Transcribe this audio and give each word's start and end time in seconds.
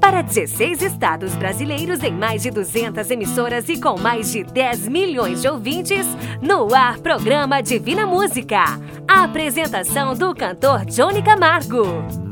Para 0.00 0.22
16 0.22 0.80
estados 0.80 1.34
brasileiros 1.36 2.02
em 2.02 2.12
mais 2.12 2.40
de 2.40 2.50
200 2.50 3.10
emissoras 3.10 3.68
e 3.68 3.78
com 3.78 3.98
mais 3.98 4.32
de 4.32 4.42
10 4.42 4.88
milhões 4.88 5.42
de 5.42 5.48
ouvintes, 5.48 6.06
no 6.40 6.74
ar 6.74 6.98
programa 7.00 7.62
Divina 7.62 8.06
Música. 8.06 8.64
A 9.06 9.24
apresentação 9.24 10.14
do 10.14 10.34
cantor 10.34 10.86
Johnny 10.86 11.22
Camargo. 11.22 12.29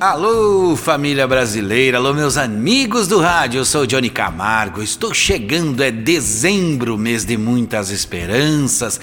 Alô, 0.00 0.74
família 0.76 1.28
brasileira, 1.28 1.98
alô, 1.98 2.14
meus 2.14 2.38
amigos 2.38 3.06
do 3.06 3.20
rádio, 3.20 3.58
eu 3.58 3.66
sou 3.66 3.84
Johnny 3.84 4.08
Camargo, 4.08 4.82
estou 4.82 5.12
chegando, 5.12 5.82
é 5.82 5.90
dezembro, 5.90 6.96
mês 6.96 7.22
de 7.22 7.36
muitas 7.36 7.90
esperanças. 7.90 8.98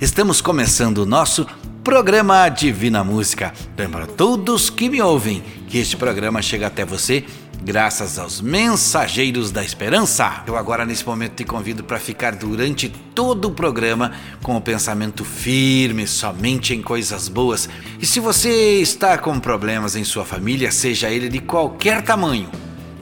Estamos 0.00 0.40
começando 0.40 0.98
o 0.98 1.06
nosso 1.06 1.46
programa 1.84 2.48
Divina 2.48 3.04
Música. 3.04 3.52
Lembra 3.76 4.06
todos 4.06 4.70
que 4.70 4.88
me 4.88 5.02
ouvem 5.02 5.42
que 5.68 5.76
este 5.76 5.98
programa 5.98 6.40
chega 6.40 6.68
até 6.68 6.82
você 6.82 7.26
graças 7.62 8.18
aos 8.18 8.40
mensageiros 8.40 9.50
da 9.50 9.62
esperança. 9.62 10.42
Eu 10.46 10.56
agora 10.56 10.84
nesse 10.84 11.06
momento 11.06 11.34
te 11.34 11.44
convido 11.44 11.84
para 11.84 11.98
ficar 11.98 12.34
durante 12.34 12.88
todo 12.88 13.46
o 13.46 13.50
programa 13.50 14.12
com 14.42 14.56
o 14.56 14.60
pensamento 14.60 15.24
firme 15.24 16.06
somente 16.06 16.74
em 16.74 16.82
coisas 16.82 17.28
boas. 17.28 17.68
E 18.00 18.06
se 18.06 18.20
você 18.20 18.80
está 18.80 19.18
com 19.18 19.38
problemas 19.38 19.96
em 19.96 20.04
sua 20.04 20.24
família, 20.24 20.70
seja 20.70 21.10
ele 21.10 21.28
de 21.28 21.40
qualquer 21.40 22.02
tamanho, 22.02 22.48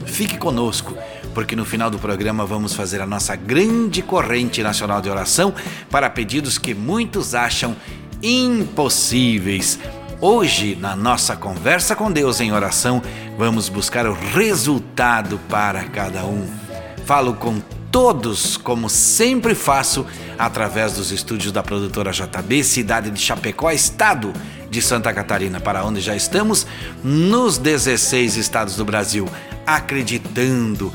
fique 0.05 0.39
conosco. 0.39 0.97
Porque 1.35 1.55
no 1.55 1.67
final 1.67 1.91
do 1.91 1.99
programa 1.99 2.47
vamos 2.47 2.73
fazer 2.73 3.01
a 3.03 3.07
nossa 3.07 3.37
grande 3.37 4.01
corrente 4.01 4.63
nacional 4.63 5.03
de 5.03 5.11
oração 5.11 5.55
para 5.91 6.09
pedidos 6.09 6.57
que 6.57 6.75
muitos 6.75 7.35
acham 7.35 7.77
impossíveis. 8.23 9.79
Hoje, 10.19 10.75
na 10.81 10.97
nossa 10.97 11.37
conversa 11.37 11.95
com 11.95 12.11
Deus 12.11 12.41
em 12.41 12.51
oração, 12.51 13.03
vamos 13.37 13.69
buscar 13.69 14.07
o 14.07 14.15
resultado 14.15 15.39
para 15.47 15.85
cada 15.85 16.25
um. 16.25 16.49
Falo 17.05 17.35
com 17.35 17.61
todos, 17.93 18.57
como 18.57 18.89
sempre 18.89 19.55
faço, 19.55 20.07
através 20.39 20.95
dos 20.95 21.13
estúdios 21.13 21.53
da 21.53 21.63
produtora 21.63 22.13
JB, 22.13 22.65
cidade 22.65 23.11
de 23.11 23.21
Chapecó, 23.21 23.71
estado 23.71 24.33
de 24.71 24.81
Santa 24.81 25.13
Catarina, 25.13 25.61
para 25.61 25.85
onde 25.85 26.01
já 26.01 26.17
estamos 26.17 26.67
nos 27.05 27.59
16 27.59 28.37
estados 28.37 28.75
do 28.75 28.87
Brasil, 28.87 29.29
acreditando, 29.67 30.91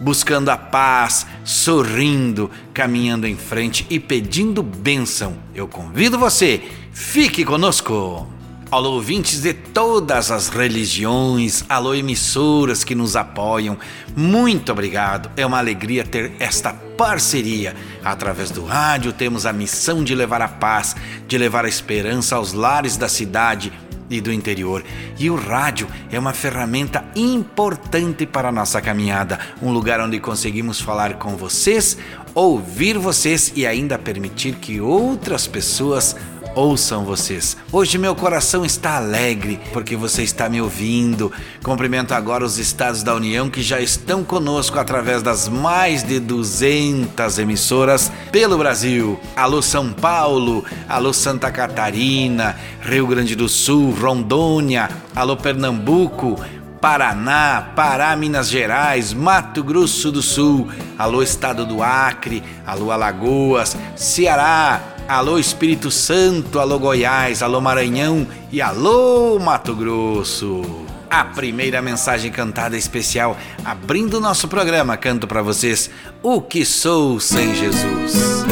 buscando 0.00 0.48
a 0.48 0.56
paz, 0.56 1.28
sorrindo, 1.44 2.50
caminhando 2.72 3.28
em 3.28 3.36
frente 3.36 3.86
e 3.88 4.00
pedindo 4.00 4.64
bênção. 4.64 5.36
Eu 5.54 5.68
convido 5.68 6.18
você, 6.18 6.60
fique 6.92 7.44
conosco! 7.44 8.33
Alô, 8.74 8.94
ouvintes 8.94 9.40
de 9.40 9.54
todas 9.54 10.32
as 10.32 10.48
religiões, 10.48 11.62
alô, 11.68 11.94
emissoras 11.94 12.82
que 12.82 12.92
nos 12.92 13.14
apoiam, 13.14 13.78
muito 14.16 14.72
obrigado. 14.72 15.30
É 15.36 15.46
uma 15.46 15.58
alegria 15.58 16.02
ter 16.04 16.32
esta 16.40 16.72
parceria. 16.72 17.76
Através 18.04 18.50
do 18.50 18.64
rádio, 18.64 19.12
temos 19.12 19.46
a 19.46 19.52
missão 19.52 20.02
de 20.02 20.12
levar 20.12 20.42
a 20.42 20.48
paz, 20.48 20.96
de 21.28 21.38
levar 21.38 21.64
a 21.64 21.68
esperança 21.68 22.34
aos 22.34 22.52
lares 22.52 22.96
da 22.96 23.08
cidade 23.08 23.72
e 24.10 24.20
do 24.20 24.32
interior. 24.32 24.84
E 25.20 25.30
o 25.30 25.36
rádio 25.36 25.86
é 26.10 26.18
uma 26.18 26.32
ferramenta 26.32 27.04
importante 27.14 28.26
para 28.26 28.48
a 28.48 28.52
nossa 28.52 28.80
caminhada, 28.80 29.38
um 29.62 29.70
lugar 29.70 30.00
onde 30.00 30.18
conseguimos 30.18 30.80
falar 30.80 31.14
com 31.14 31.36
vocês, 31.36 31.96
ouvir 32.34 32.98
vocês 32.98 33.52
e 33.54 33.66
ainda 33.66 33.96
permitir 33.96 34.56
que 34.56 34.80
outras 34.80 35.46
pessoas 35.46 36.16
ouçam 36.54 37.04
vocês. 37.04 37.56
Hoje 37.72 37.98
meu 37.98 38.14
coração 38.14 38.64
está 38.64 38.96
alegre 38.96 39.60
porque 39.72 39.96
você 39.96 40.22
está 40.22 40.48
me 40.48 40.60
ouvindo. 40.60 41.32
Cumprimento 41.62 42.12
agora 42.12 42.44
os 42.44 42.58
estados 42.58 43.02
da 43.02 43.14
União 43.14 43.50
que 43.50 43.62
já 43.62 43.80
estão 43.80 44.22
conosco 44.24 44.78
através 44.78 45.22
das 45.22 45.48
mais 45.48 46.02
de 46.02 46.20
200 46.20 47.38
emissoras 47.38 48.10
pelo 48.30 48.56
Brasil. 48.58 49.18
Alô 49.36 49.60
São 49.60 49.92
Paulo, 49.92 50.64
alô 50.88 51.12
Santa 51.12 51.50
Catarina, 51.50 52.56
Rio 52.82 53.06
Grande 53.06 53.34
do 53.34 53.48
Sul, 53.48 53.90
Rondônia, 53.92 54.88
alô 55.14 55.36
Pernambuco, 55.36 56.38
Paraná, 56.80 57.72
Pará, 57.74 58.14
Minas 58.14 58.48
Gerais, 58.48 59.14
Mato 59.14 59.64
Grosso 59.64 60.12
do 60.12 60.20
Sul, 60.20 60.68
alô 60.98 61.22
Estado 61.22 61.64
do 61.64 61.82
Acre, 61.82 62.42
alô 62.66 62.90
Alagoas, 62.90 63.74
Ceará, 63.96 64.93
Alô 65.06 65.38
Espírito 65.38 65.90
Santo, 65.90 66.58
alô 66.58 66.78
Goiás, 66.78 67.42
alô 67.42 67.60
Maranhão 67.60 68.26
e 68.50 68.62
alô 68.62 69.38
Mato 69.38 69.74
Grosso. 69.74 70.62
A 71.10 71.22
primeira 71.22 71.82
mensagem 71.82 72.32
cantada 72.32 72.74
especial 72.74 73.36
abrindo 73.62 74.14
o 74.14 74.20
nosso 74.20 74.48
programa, 74.48 74.96
canto 74.96 75.26
para 75.26 75.42
vocês 75.42 75.90
O 76.22 76.40
que 76.40 76.64
sou 76.64 77.20
sem 77.20 77.54
Jesus. 77.54 78.44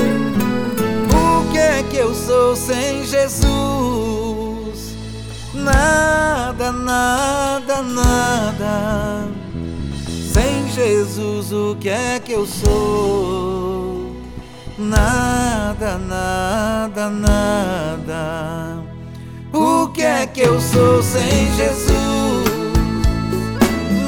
O 1.11 1.51
que 1.51 1.59
é 1.59 1.83
que 1.91 1.97
eu 1.97 2.15
sou 2.15 2.55
sem 2.55 3.03
Jesus? 3.07 4.95
Nada, 5.55 6.71
nada, 6.71 7.83
nada. 7.83 9.27
Sem 10.31 10.69
Jesus, 10.71 11.51
o 11.51 11.75
que 11.81 11.89
é 11.89 12.21
que 12.21 12.33
eu 12.33 12.47
sou? 12.47 14.02
Nada, 14.79 15.99
nada, 15.99 17.11
nada. 17.11 18.83
O 19.53 19.89
que 19.89 20.01
é 20.01 20.27
que 20.27 20.41
eu 20.41 20.59
sou 20.59 21.03
sem 21.03 21.55
Jesus? 21.55 22.49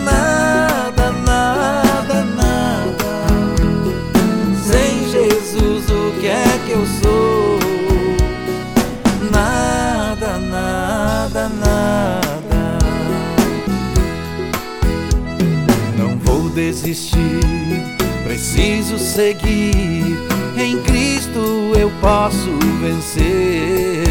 Nada, 0.05 1.13
nada, 1.27 2.25
nada. 2.25 3.27
Sem 4.63 5.11
Jesus, 5.11 5.85
o 5.91 6.19
que 6.19 6.29
é 6.29 6.59
que 6.65 6.73
eu 6.73 6.87
sou? 7.03 7.59
Nada, 9.31 10.39
nada, 10.39 11.49
nada. 11.51 12.79
Não 15.99 16.17
vou 16.21 16.49
desistir, 16.49 17.43
preciso 18.25 18.99
seguir 18.99 20.14
posso 22.05 22.51
vencer. 22.83 24.05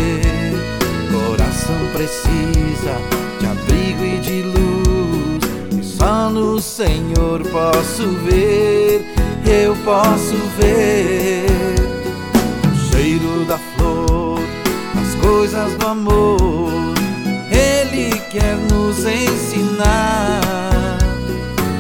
Coração 1.12 1.78
precisa 1.94 2.98
de 3.40 3.46
abrigo 3.46 4.04
e 4.04 4.20
de 4.20 4.42
luz, 4.42 5.80
e 5.80 5.84
só 5.84 6.32
no 6.32 6.60
Senhor 6.60 7.44
posso 7.52 8.08
ver. 8.26 9.06
Eu 9.46 9.76
posso 9.86 10.36
ver 10.58 11.46
o 12.66 12.92
cheiro 12.92 13.46
da 13.46 13.60
flor, 13.76 14.40
as 15.00 15.14
coisas 15.24 15.76
do 15.76 15.86
amor. 15.86 16.72
Ele 17.52 18.20
quer 18.32 18.58
nos 18.72 19.06
ensinar 19.06 20.42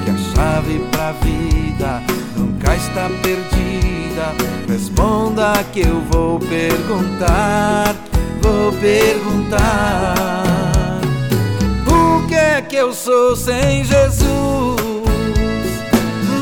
que 0.06 0.12
a 0.12 0.18
chave 0.35 0.80
pra 0.91 1.13
vida 1.13 2.03
nunca 2.38 2.75
está 2.75 3.09
perdida 3.24 3.52
responda 4.67 5.53
que 5.72 5.81
eu 5.81 6.01
vou 6.11 6.39
perguntar, 6.39 7.95
vou 8.41 8.72
perguntar. 8.73 10.13
O 11.88 12.28
que 12.28 12.35
é 12.35 12.62
que 12.62 12.75
eu 12.75 12.94
sou 12.94 13.35
sem 13.35 13.83
Jesus? 13.83 14.23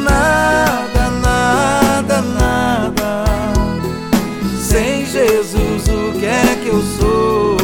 Nada, 0.04 1.10
nada, 1.22 2.22
nada. 2.22 3.26
Sem 4.60 5.06
Jesus, 5.06 5.88
o 5.88 6.20
que 6.20 6.26
é 6.26 6.60
que 6.62 6.68
eu 6.70 6.82
sou? 7.00 7.61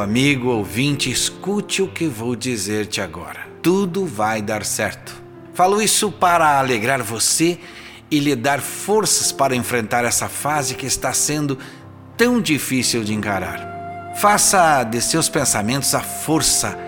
Amigo 0.00 0.48
ouvinte, 0.48 1.10
escute 1.10 1.82
o 1.82 1.88
que 1.88 2.06
vou 2.06 2.36
dizer-te 2.36 3.00
agora. 3.00 3.46
Tudo 3.62 4.06
vai 4.06 4.40
dar 4.40 4.64
certo. 4.64 5.14
Falo 5.54 5.82
isso 5.82 6.10
para 6.12 6.58
alegrar 6.58 7.02
você 7.02 7.58
e 8.10 8.18
lhe 8.18 8.36
dar 8.36 8.60
forças 8.60 9.32
para 9.32 9.56
enfrentar 9.56 10.04
essa 10.04 10.28
fase 10.28 10.74
que 10.74 10.86
está 10.86 11.12
sendo 11.12 11.58
tão 12.16 12.40
difícil 12.40 13.02
de 13.02 13.14
encarar. 13.14 14.14
Faça 14.20 14.82
de 14.84 15.00
seus 15.00 15.28
pensamentos 15.28 15.94
a 15.94 16.00
força 16.00 16.78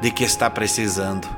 de 0.00 0.10
que 0.10 0.24
está 0.24 0.48
precisando. 0.48 1.28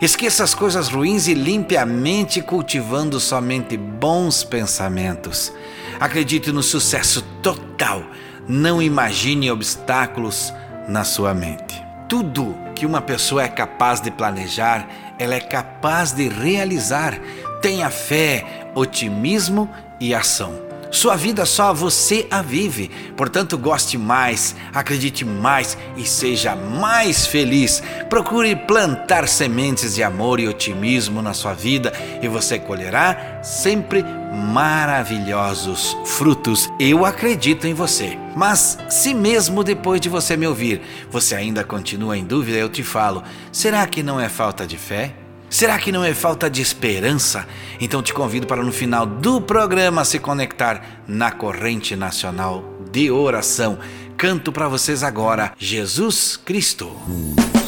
Esqueça 0.00 0.44
as 0.44 0.54
coisas 0.54 0.88
ruins 0.88 1.28
e 1.28 1.34
limpe 1.34 1.76
a 1.76 1.84
mente 1.84 2.40
cultivando 2.40 3.20
somente 3.20 3.76
bons 3.76 4.42
pensamentos. 4.42 5.52
Acredite 5.98 6.50
no 6.50 6.62
sucesso 6.62 7.22
total. 7.42 8.02
Não 8.48 8.80
imagine 8.80 9.50
obstáculos 9.50 10.52
na 10.88 11.04
sua 11.04 11.34
mente. 11.34 11.84
Tudo 12.08 12.56
que 12.74 12.86
uma 12.86 13.00
pessoa 13.00 13.42
é 13.42 13.48
capaz 13.48 14.00
de 14.00 14.10
planejar, 14.10 14.86
ela 15.18 15.34
é 15.34 15.40
capaz 15.40 16.12
de 16.12 16.28
realizar. 16.28 17.18
Tenha 17.62 17.90
fé, 17.90 18.44
otimismo 18.74 19.68
e 20.00 20.14
ação. 20.14 20.69
Sua 20.90 21.14
vida 21.14 21.46
só 21.46 21.72
você 21.72 22.26
a 22.30 22.42
vive, 22.42 22.90
portanto, 23.16 23.56
goste 23.56 23.96
mais, 23.96 24.56
acredite 24.74 25.24
mais 25.24 25.78
e 25.96 26.04
seja 26.04 26.56
mais 26.56 27.26
feliz. 27.26 27.80
Procure 28.08 28.56
plantar 28.56 29.28
sementes 29.28 29.94
de 29.94 30.02
amor 30.02 30.40
e 30.40 30.48
otimismo 30.48 31.22
na 31.22 31.32
sua 31.32 31.54
vida 31.54 31.92
e 32.20 32.26
você 32.26 32.58
colherá 32.58 33.40
sempre 33.42 34.04
maravilhosos 34.32 35.96
frutos. 36.04 36.68
Eu 36.78 37.04
acredito 37.04 37.66
em 37.66 37.74
você. 37.74 38.18
Mas 38.34 38.76
se 38.88 39.14
mesmo 39.14 39.62
depois 39.62 40.00
de 40.00 40.08
você 40.08 40.36
me 40.36 40.46
ouvir, 40.46 40.80
você 41.10 41.34
ainda 41.34 41.62
continua 41.62 42.16
em 42.18 42.24
dúvida, 42.24 42.58
eu 42.58 42.68
te 42.68 42.82
falo: 42.82 43.22
será 43.52 43.86
que 43.86 44.02
não 44.02 44.20
é 44.20 44.28
falta 44.28 44.66
de 44.66 44.76
fé? 44.76 45.14
Será 45.50 45.76
que 45.80 45.90
não 45.90 46.04
é 46.04 46.14
falta 46.14 46.48
de 46.48 46.62
esperança? 46.62 47.44
Então 47.80 48.00
te 48.00 48.14
convido 48.14 48.46
para 48.46 48.62
no 48.62 48.72
final 48.72 49.04
do 49.04 49.40
programa 49.40 50.04
se 50.04 50.20
conectar 50.20 51.02
na 51.08 51.32
corrente 51.32 51.96
nacional 51.96 52.64
de 52.92 53.10
oração. 53.10 53.76
Canto 54.16 54.52
para 54.52 54.68
vocês 54.68 55.02
agora 55.02 55.52
Jesus 55.58 56.36
Cristo. 56.36 56.96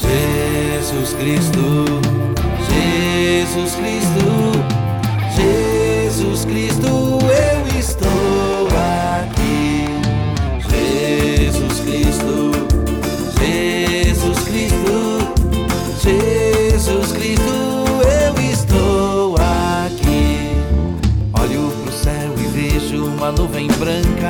Jesus 0.01 1.13
Cristo, 1.15 1.61
Jesus 2.71 3.75
Cristo, 3.75 4.23
Jesus 6.07 6.45
Cristo, 6.45 7.02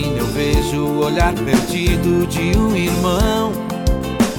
eu 0.00 0.26
vejo 0.26 0.86
o 0.86 1.04
olhar 1.04 1.34
perdido 1.34 2.26
de 2.26 2.56
um 2.56 2.74
irmão. 2.74 3.52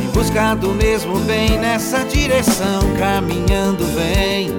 Em 0.01 0.07
busca 0.07 0.55
do 0.55 0.69
mesmo 0.69 1.19
bem 1.19 1.59
nessa 1.59 2.03
direção, 2.05 2.81
caminhando 2.97 3.85
vem. 3.95 4.49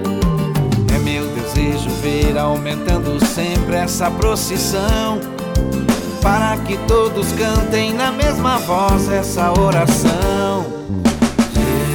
É 0.95 0.99
meu 0.99 1.27
desejo 1.35 1.91
ver 2.01 2.39
aumentando 2.39 3.19
sempre 3.27 3.77
essa 3.77 4.09
procissão. 4.11 5.19
Para 6.23 6.57
que 6.59 6.77
todos 6.87 7.33
cantem 7.33 7.93
na 7.93 8.13
mesma 8.13 8.59
voz 8.59 9.11
essa 9.11 9.51
oração. 9.61 10.65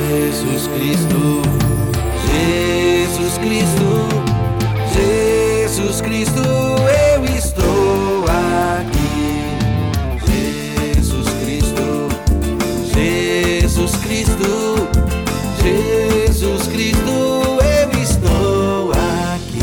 Jesus 0.10 0.68
Cristo, 0.68 1.41
Jesus 2.34 3.38
Cristo, 3.38 4.10
Jesus 4.94 6.01
Cristo, 6.01 6.99
Cristo, 16.79 17.09
eu 17.12 18.01
estou 18.01 18.91
aqui. 18.93 19.59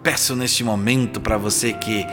Peço 0.02 0.34
neste 0.34 0.64
momento 0.64 1.20
para 1.20 1.36
você 1.36 1.72
que 1.72 2.04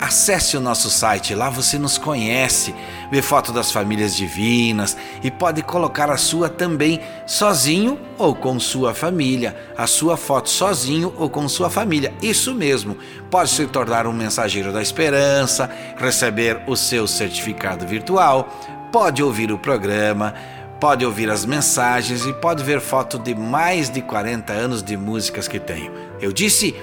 Acesse 0.00 0.56
o 0.56 0.60
nosso 0.60 0.88
site, 0.90 1.34
lá 1.34 1.50
você 1.50 1.76
nos 1.76 1.98
conhece, 1.98 2.72
vê 3.10 3.20
foto 3.20 3.52
das 3.52 3.72
famílias 3.72 4.14
divinas 4.14 4.96
e 5.24 5.30
pode 5.30 5.60
colocar 5.60 6.08
a 6.08 6.16
sua 6.16 6.48
também 6.48 7.00
sozinho 7.26 7.98
ou 8.16 8.32
com 8.32 8.60
sua 8.60 8.94
família. 8.94 9.56
A 9.76 9.88
sua 9.88 10.16
foto 10.16 10.48
sozinho 10.48 11.12
ou 11.18 11.28
com 11.28 11.48
sua 11.48 11.68
família. 11.68 12.14
Isso 12.22 12.54
mesmo, 12.54 12.96
pode 13.28 13.50
se 13.50 13.66
tornar 13.66 14.06
um 14.06 14.12
mensageiro 14.12 14.72
da 14.72 14.80
esperança, 14.80 15.68
receber 15.96 16.62
o 16.68 16.76
seu 16.76 17.08
certificado 17.08 17.84
virtual, 17.84 18.56
pode 18.92 19.20
ouvir 19.20 19.50
o 19.50 19.58
programa, 19.58 20.32
pode 20.80 21.04
ouvir 21.04 21.28
as 21.28 21.44
mensagens 21.44 22.24
e 22.24 22.32
pode 22.34 22.62
ver 22.62 22.80
foto 22.80 23.18
de 23.18 23.34
mais 23.34 23.90
de 23.90 24.00
40 24.00 24.52
anos 24.52 24.80
de 24.80 24.96
músicas 24.96 25.48
que 25.48 25.58
tenho. 25.58 25.90
Eu 26.20 26.32
disse 26.32 26.76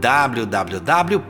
www 0.00 1.22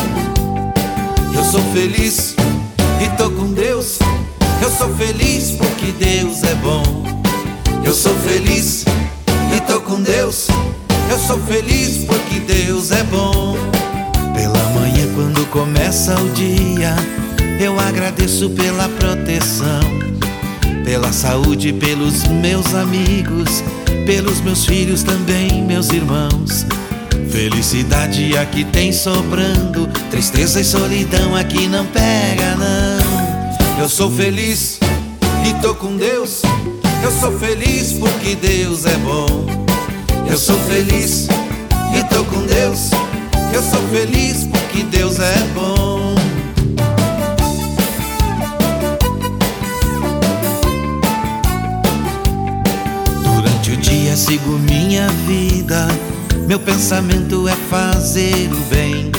Eu 1.35 1.45
sou 1.45 1.63
feliz 1.73 2.35
e 3.03 3.09
tô 3.17 3.31
com 3.31 3.53
Deus. 3.53 3.99
Eu 4.63 4.71
sou 4.71 4.95
feliz 4.97 5.53
porque 5.53 5.93
Deus 5.93 6.43
é 6.43 6.55
bom. 6.57 6.83
Eu 7.85 7.95
sou 7.95 8.15
feliz 8.19 8.85
e 9.57 9.61
tô 9.63 9.81
com 9.81 10.01
Deus. 10.03 10.49
Eu 11.11 11.19
sou 11.19 11.39
feliz 11.41 12.05
porque 12.05 12.41
Deus 12.41 12.91
é 12.91 13.03
bom. 13.05 13.57
Pela 14.35 14.63
manhã, 14.79 15.07
quando 15.15 15.49
começa 15.51 16.15
o 16.21 16.29
dia, 16.31 16.95
eu 17.59 17.79
agradeço 17.79 18.51
pela 18.51 18.89
proteção, 18.89 19.81
pela 20.85 21.13
saúde, 21.13 21.73
pelos 21.73 22.25
meus 22.29 22.75
amigos 22.75 23.63
pelos 24.05 24.41
meus 24.41 24.67
filhos 24.67 25.03
também, 25.03 25.63
meus 25.63 25.91
irmãos. 25.91 26.67
Felicidade 27.31 28.37
aqui 28.37 28.65
tem 28.65 28.93
sobrando, 28.93 29.89
tristeza 30.11 30.61
e 30.61 30.65
solidão 30.65 31.35
aqui 31.35 31.67
não 31.67 31.85
pega, 31.87 32.57
não. 32.57 33.81
Eu 33.83 33.89
sou 33.89 34.11
feliz 34.11 34.79
e 35.49 35.63
tô 35.63 35.75
com 35.75 35.97
Deus. 35.97 36.43
Eu 37.03 37.11
sou 37.11 37.39
feliz 37.39 37.95
porque 37.95 38.35
Deus 38.35 38.85
é 38.85 38.97
bom. 38.99 39.47
Eu 40.31 40.39
sou 40.39 40.59
feliz 40.61 41.27
e 41.97 42.15
tô 42.15 42.25
com 42.25 42.43
Deus. 42.47 42.91
Eu 43.53 43.63
sou 43.63 43.83
feliz 43.89 44.45
porque 44.45 44.83
Deus 44.85 45.19
é 45.19 45.39
bom. 45.55 45.94
Sigo 54.17 54.59
minha 54.61 55.09
vida. 55.27 55.89
Meu 56.47 56.61
pensamento 56.61 57.49
é 57.49 57.57
fazer 57.69 58.49
o 58.53 58.75
bem. 58.75 59.11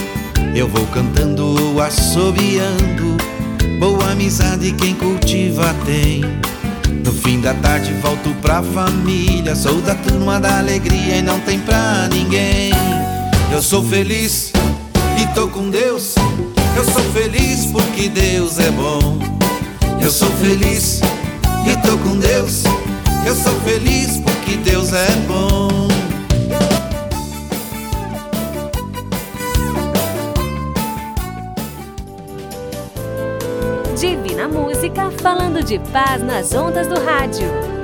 Eu 0.55 0.69
vou 0.69 0.85
cantando 0.87 1.81
assobiando. 1.81 3.17
Boa 3.79 4.11
amizade 4.11 4.71
quem 4.73 4.95
cultiva 4.95 5.75
tem. 5.85 6.21
No 7.03 7.11
fim 7.11 7.41
da 7.41 7.53
tarde 7.55 7.93
volto 8.01 8.33
pra 8.41 8.63
família. 8.63 9.53
Sou 9.55 9.81
da 9.81 9.95
turma 9.95 10.39
da 10.39 10.59
alegria 10.59 11.17
e 11.17 11.21
não 11.21 11.39
tem 11.41 11.59
pra 11.59 12.07
ninguém. 12.07 12.71
Eu 13.51 13.61
sou 13.61 13.83
feliz 13.83 14.53
e 15.21 15.27
tô 15.33 15.49
com 15.49 15.69
Deus. 15.69 16.15
Eu 16.75 16.85
sou 16.85 17.03
feliz 17.11 17.65
porque 17.65 18.07
Deus 18.07 18.59
é 18.59 18.71
bom. 18.71 19.19
Eu 20.01 20.11
sou 20.11 20.29
feliz 20.37 21.01
e 21.65 21.75
tô 21.85 21.97
com 21.97 22.17
Deus. 22.17 22.63
Eu 23.25 23.35
sou 23.35 23.59
feliz 23.61 24.24
porque 24.45 24.57
Deus 24.57 24.93
é 24.93 25.11
bom. 25.27 25.87
Divina 33.97 34.47
Música 34.47 35.09
falando 35.21 35.63
de 35.63 35.79
paz 35.91 36.21
nas 36.21 36.53
ondas 36.53 36.85
do 36.87 36.99
rádio. 37.03 37.74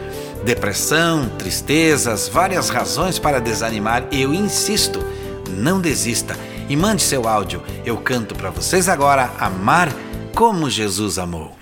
Depressão, 0.44 1.28
tristezas, 1.38 2.28
várias 2.28 2.68
razões 2.70 3.18
para 3.18 3.40
desanimar. 3.40 4.04
Eu 4.12 4.32
insisto, 4.32 5.04
não 5.48 5.80
desista 5.80 6.36
e 6.68 6.76
mande 6.76 7.02
seu 7.02 7.28
áudio. 7.28 7.62
Eu 7.84 7.96
canto 7.96 8.34
para 8.34 8.50
vocês 8.50 8.88
agora 8.88 9.32
Amar 9.40 9.92
como 10.34 10.70
Jesus 10.70 11.18
amou. 11.18 11.56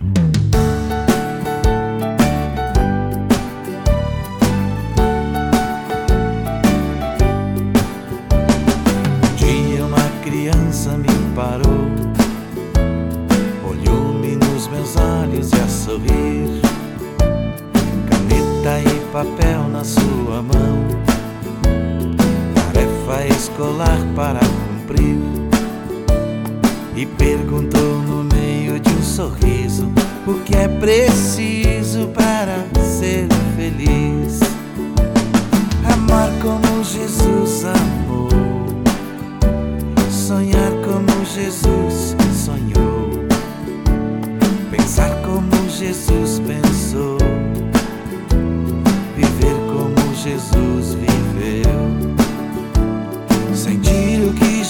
Papel 19.25 19.69
na 19.69 19.85
sua 19.85 20.43
mão, 20.43 20.85
tarefa 22.55 23.27
escolar 23.35 23.99
para 24.15 24.41
cumprir. 24.41 25.19
E 26.97 27.07
perguntou 27.07 27.99
no 28.03 28.25
meio 28.25 28.79
de 28.79 28.91
um 28.91 29.03
sorriso 29.03 29.91
o 30.27 30.35
que 30.45 30.55
é 30.55 30.69
preciso 30.69 32.09
para 32.09 32.65
ser 32.83 33.27
feliz. 33.57 34.41
Amar 35.93 36.31
como 36.41 36.85
Jesus 36.85 37.65
amou, 37.65 38.29
sonhar 40.11 40.71
como 40.85 41.25
Jesus 41.25 42.15
sonhou, 42.45 43.27
pensar 44.71 45.11
como 45.23 45.69
Jesus 45.69 46.24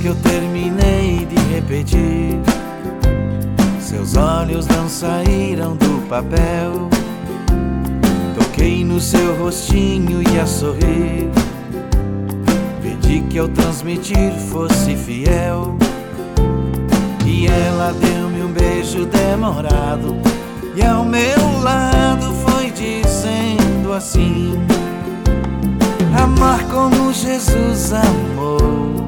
Que 0.00 0.06
eu 0.06 0.14
terminei 0.16 1.26
de 1.26 1.54
repetir, 1.54 2.38
seus 3.80 4.16
olhos 4.16 4.66
não 4.68 4.88
saíram 4.88 5.76
do 5.76 6.06
papel. 6.08 6.88
Toquei 8.38 8.84
no 8.84 9.00
seu 9.00 9.36
rostinho 9.36 10.22
e 10.22 10.38
a 10.38 10.46
sorrir. 10.46 11.28
Pedi 12.80 13.22
que 13.28 13.38
ao 13.38 13.48
transmitir 13.48 14.32
fosse 14.50 14.94
fiel. 14.94 15.76
E 17.26 17.46
ela 17.46 17.92
deu-me 17.92 18.42
um 18.42 18.52
beijo 18.52 19.04
demorado. 19.06 20.16
E 20.76 20.82
ao 20.82 21.04
meu 21.04 21.60
lado 21.60 22.32
foi 22.46 22.70
dizendo 22.70 23.92
assim: 23.92 24.54
Amar 26.16 26.62
como 26.68 27.12
Jesus 27.12 27.92
amou 27.92 29.07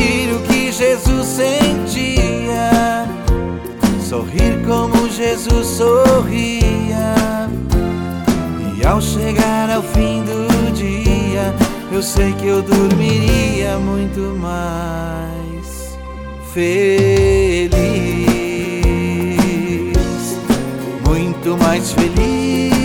Sentir 0.00 0.32
o 0.34 0.40
que 0.40 0.72
Jesus 0.72 1.26
sentia, 1.26 3.06
sorrir 4.00 4.64
como 4.66 5.10
Jesus 5.10 5.66
sorria. 5.66 7.14
E 8.78 8.86
ao 8.86 8.98
chegar 8.98 9.68
ao 9.70 9.82
fim 9.82 10.24
do 10.24 10.72
dia, 10.72 11.54
eu 11.92 12.02
sei 12.02 12.32
que 12.32 12.46
eu 12.46 12.62
dormiria 12.62 13.78
muito 13.78 14.20
mais 14.40 15.98
feliz, 16.54 17.78
muito 21.06 21.58
mais 21.58 21.92
feliz. 21.92 22.79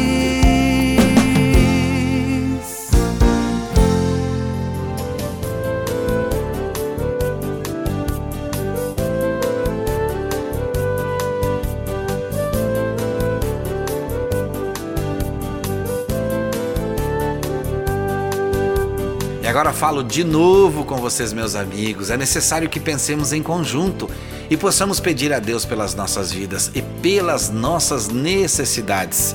Agora 19.55 19.71
falo 19.71 20.03
de 20.03 20.21
novo 20.25 20.83
com 20.83 20.97
vocês, 20.97 21.31
meus 21.31 21.55
amigos. 21.55 22.09
É 22.09 22.17
necessário 22.17 22.67
que 22.67 22.77
pensemos 22.77 23.31
em 23.31 23.41
conjunto 23.41 24.09
e 24.49 24.57
possamos 24.57 24.99
pedir 24.99 25.31
a 25.31 25.39
Deus 25.39 25.63
pelas 25.63 25.95
nossas 25.95 26.29
vidas 26.29 26.69
e 26.75 26.81
pelas 26.81 27.49
nossas 27.49 28.09
necessidades. 28.09 29.33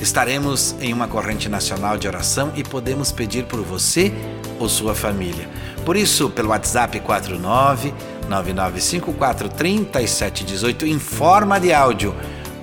Estaremos 0.00 0.76
em 0.80 0.92
uma 0.92 1.08
corrente 1.08 1.48
nacional 1.48 1.98
de 1.98 2.06
oração 2.06 2.52
e 2.54 2.62
podemos 2.62 3.10
pedir 3.10 3.46
por 3.46 3.60
você 3.60 4.12
ou 4.60 4.68
sua 4.68 4.94
família. 4.94 5.48
Por 5.84 5.96
isso, 5.96 6.30
pelo 6.30 6.50
WhatsApp 6.50 7.00
49 7.00 7.92
9954 8.28 9.48
3718 9.48 10.86
em 10.86 11.00
forma 11.00 11.58
de 11.58 11.72
áudio, 11.72 12.14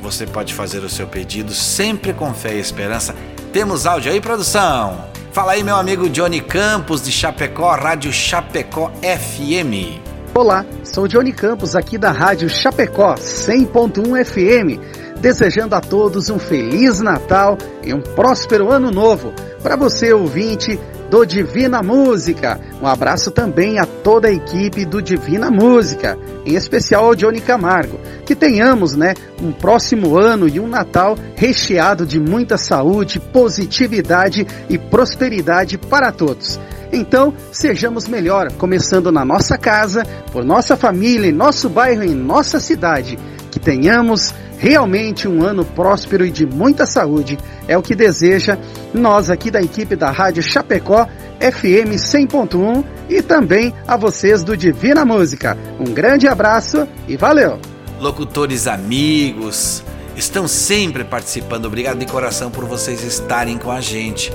você 0.01 0.25
pode 0.25 0.53
fazer 0.53 0.79
o 0.85 0.89
seu 0.89 1.05
pedido 1.05 1.53
sempre 1.53 2.13
com 2.13 2.33
fé 2.33 2.55
e 2.55 2.61
esperança. 2.61 3.13
Temos 3.51 3.85
áudio 3.85 4.09
aí, 4.09 4.21
produção? 4.21 5.12
Fala 5.33 5.53
aí, 5.53 5.63
meu 5.63 5.75
amigo 5.75 6.07
Johnny 6.11 6.39
Campos 6.39 7.01
de 7.01 7.11
Chapecó, 7.11 7.71
Rádio 7.71 8.13
Chapecó 8.13 8.91
FM. 9.01 9.99
Olá, 10.35 10.63
sou 10.83 11.07
Johnny 11.07 11.33
Campos 11.33 11.75
aqui 11.75 11.97
da 11.97 12.11
Rádio 12.11 12.47
Chapecó 12.47 13.15
100.1 13.15 14.23
FM 14.23 15.03
desejando 15.19 15.73
a 15.73 15.81
todos 15.81 16.29
um 16.29 16.37
feliz 16.37 16.99
Natal 16.99 17.57
e 17.81 17.93
um 17.93 18.01
próspero 18.01 18.69
ano 18.69 18.91
novo. 18.91 19.33
Para 19.63 19.77
você, 19.77 20.13
ouvinte 20.13 20.77
do 21.09 21.25
Divina 21.25 21.81
Música, 21.81 22.59
um 22.81 22.87
abraço 22.87 23.31
também 23.31 23.79
a 23.79 23.85
toda 23.85 24.27
a 24.27 24.31
equipe 24.31 24.85
do 24.85 25.01
Divina 25.01 25.51
Música, 25.51 26.17
em 26.45 26.55
especial 26.55 27.05
ao 27.05 27.15
Johnny 27.15 27.39
Camargo. 27.39 27.99
Que 28.25 28.35
tenhamos, 28.35 28.95
né, 28.95 29.13
um 29.41 29.51
próximo 29.51 30.17
ano 30.17 30.47
e 30.47 30.59
um 30.59 30.67
Natal 30.67 31.15
recheado 31.35 32.05
de 32.05 32.19
muita 32.19 32.57
saúde, 32.57 33.19
positividade 33.19 34.45
e 34.69 34.77
prosperidade 34.77 35.77
para 35.77 36.11
todos. 36.11 36.59
Então, 36.91 37.33
sejamos 37.51 38.07
melhor, 38.07 38.51
começando 38.53 39.11
na 39.11 39.25
nossa 39.25 39.57
casa, 39.57 40.03
por 40.31 40.45
nossa 40.45 40.77
família, 40.77 41.27
em 41.27 41.33
nosso 41.33 41.67
bairro, 41.67 42.03
em 42.03 42.13
nossa 42.13 42.59
cidade. 42.59 43.17
Que 43.49 43.59
tenhamos 43.59 44.33
realmente 44.63 45.27
um 45.27 45.43
ano 45.43 45.65
próspero 45.65 46.25
e 46.25 46.31
de 46.31 46.45
muita 46.45 46.85
saúde. 46.85 47.37
É 47.67 47.77
o 47.77 47.81
que 47.81 47.93
deseja 47.93 48.57
nós 48.93 49.29
aqui 49.29 49.51
da 49.51 49.61
equipe 49.61 49.93
da 49.93 50.09
Rádio 50.09 50.41
Chapecó 50.41 51.05
FM 51.41 51.97
100.1 51.97 52.81
e 53.09 53.21
também 53.21 53.73
a 53.85 53.97
vocês 53.97 54.41
do 54.41 54.55
Divina 54.55 55.03
Música. 55.03 55.57
Um 55.77 55.93
grande 55.93 56.29
abraço 56.29 56.87
e 57.09 57.17
valeu! 57.17 57.59
Locutores 57.99 58.65
amigos, 58.65 59.83
estão 60.15 60.47
sempre 60.47 61.03
participando. 61.03 61.65
Obrigado 61.65 61.99
de 61.99 62.05
coração 62.05 62.49
por 62.49 62.63
vocês 62.63 63.03
estarem 63.03 63.57
com 63.57 63.69
a 63.69 63.81
gente. 63.81 64.31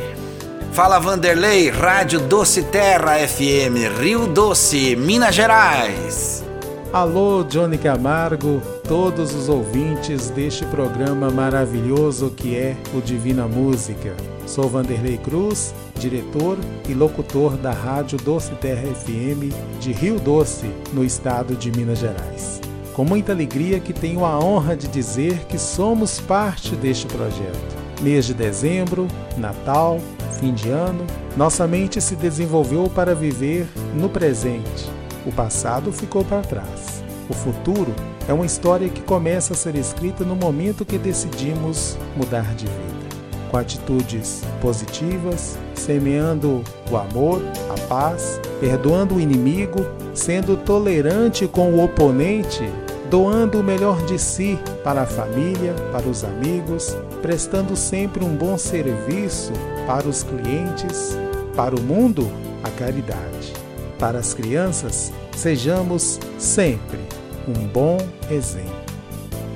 Fala 0.73 0.99
Vanderlei, 0.99 1.71
Rádio 1.71 2.21
Doce 2.21 2.65
Terra 2.65 3.17
FM, 3.27 3.99
Rio 3.99 4.27
Doce, 4.27 4.95
Minas 4.95 5.35
Gerais. 5.35 6.48
Alô, 6.91 7.45
Johnny 7.45 7.77
Camargo, 7.77 8.63
todos 8.89 9.35
os 9.35 9.51
ouvintes 9.51 10.31
deste 10.31 10.65
programa 10.65 11.31
maravilhoso 11.31 12.31
que 12.31 12.57
é 12.57 12.75
o 12.95 13.03
Divina 13.03 13.47
Música. 13.47 14.17
Sou 14.47 14.71
Vanderlei 14.71 15.19
Cruz, 15.19 15.75
diretor 15.99 16.57
e 16.89 16.95
locutor 16.95 17.59
da 17.59 17.73
Rádio 17.73 18.17
Doce 18.17 18.53
Terra 18.55 18.89
FM 18.95 19.53
de 19.79 19.93
Rio 19.93 20.19
Doce, 20.19 20.71
no 20.95 21.05
estado 21.05 21.55
de 21.55 21.71
Minas 21.71 21.99
Gerais. 21.99 22.59
Com 22.95 23.05
muita 23.05 23.33
alegria 23.33 23.79
que 23.81 23.93
tenho 23.93 24.25
a 24.25 24.39
honra 24.39 24.75
de 24.75 24.89
dizer 24.89 25.41
que 25.41 25.59
somos 25.59 26.19
parte 26.19 26.75
deste 26.75 27.07
projeto. 27.07 27.77
Mês 28.01 28.25
de 28.25 28.33
dezembro, 28.33 29.07
Natal, 29.37 30.01
fim 30.41 30.55
de 30.55 30.71
ano, 30.71 31.07
nossa 31.37 31.67
mente 31.67 32.01
se 32.01 32.17
desenvolveu 32.17 32.89
para 32.89 33.15
viver 33.15 33.69
no 33.95 34.09
presente 34.09 34.98
o 35.27 35.33
passado 35.33 35.93
ficou 35.93 36.25
para 36.25 36.43
trás. 36.43 37.03
O 37.29 37.35
futuro 37.35 37.95
é 38.27 38.33
uma 38.33 38.47
história 38.47 38.89
que 38.89 39.03
começa 39.03 39.53
a 39.53 39.57
ser 39.57 39.75
escrita 39.75 40.25
no 40.25 40.35
momento 40.35 40.85
que 40.85 40.97
decidimos 40.97 41.99
mudar 42.17 42.55
de 42.55 42.67
vida. 42.67 43.09
Com 43.51 43.57
atitudes 43.57 44.43
positivas, 44.61 45.59
semeando 45.75 46.63
o 46.91 46.97
amor, 46.97 47.43
a 47.71 47.89
paz, 47.89 48.41
perdoando 48.61 49.15
o 49.15 49.21
inimigo, 49.21 49.87
sendo 50.15 50.57
tolerante 50.57 51.47
com 51.47 51.73
o 51.73 51.85
oponente, 51.85 52.69
doando 53.11 53.61
o 53.61 53.65
melhor 53.65 54.05
de 54.05 54.19
si 54.19 54.59
para 54.85 55.03
a 55.03 55.07
família, 55.07 55.75
para 55.93 56.07
os 56.07 56.25
amigos, 56.25 56.95
prestando 57.23 57.75
sempre 57.77 58.25
um 58.25 58.37
bom 58.37 58.59
serviço 58.59 59.53
para 59.87 60.07
os 60.07 60.23
clientes, 60.23 61.17
para 61.57 61.75
o 61.75 61.81
mundo, 61.81 62.29
a 62.63 62.71
caridade. 62.71 63.58
Para 63.99 64.21
as 64.21 64.33
crianças, 64.33 65.13
sejamos 65.37 66.21
sempre 66.39 67.01
um 67.49 67.67
bom 67.67 67.99
exemplo. 68.31 68.79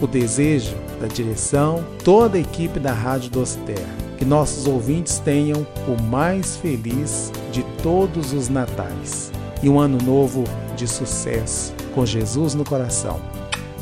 O 0.00 0.07
desejo 0.07 0.74
da 1.00 1.07
direção, 1.07 1.85
toda 2.02 2.37
a 2.37 2.40
equipe 2.40 2.81
da 2.81 2.92
Rádio 2.92 3.31
Doce 3.31 3.59
Terra, 3.59 3.94
que 4.18 4.24
nossos 4.24 4.66
ouvintes 4.66 5.20
tenham 5.20 5.64
o 5.87 6.02
mais 6.02 6.57
feliz 6.57 7.31
de 7.52 7.62
todos 7.83 8.33
os 8.33 8.48
natais 8.48 9.31
e 9.62 9.68
um 9.68 9.78
ano 9.78 9.98
novo 10.05 10.42
de 10.76 10.88
sucesso, 10.88 11.72
com 11.94 12.05
Jesus 12.05 12.55
no 12.55 12.64
coração. 12.64 13.20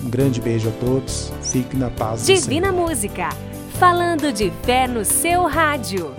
Um 0.05 0.11
grande 0.11 0.42
beijo 0.42 0.68
a 0.68 0.73
todos, 0.73 1.33
fique 1.42 1.75
na 1.75 1.88
paz 1.90 2.27
Divina 2.27 2.70
Música, 2.70 3.31
falando 3.79 4.31
de 4.31 4.53
fé 4.62 4.87
no 4.87 5.07
seu 5.07 5.46
rádio. 5.46 6.14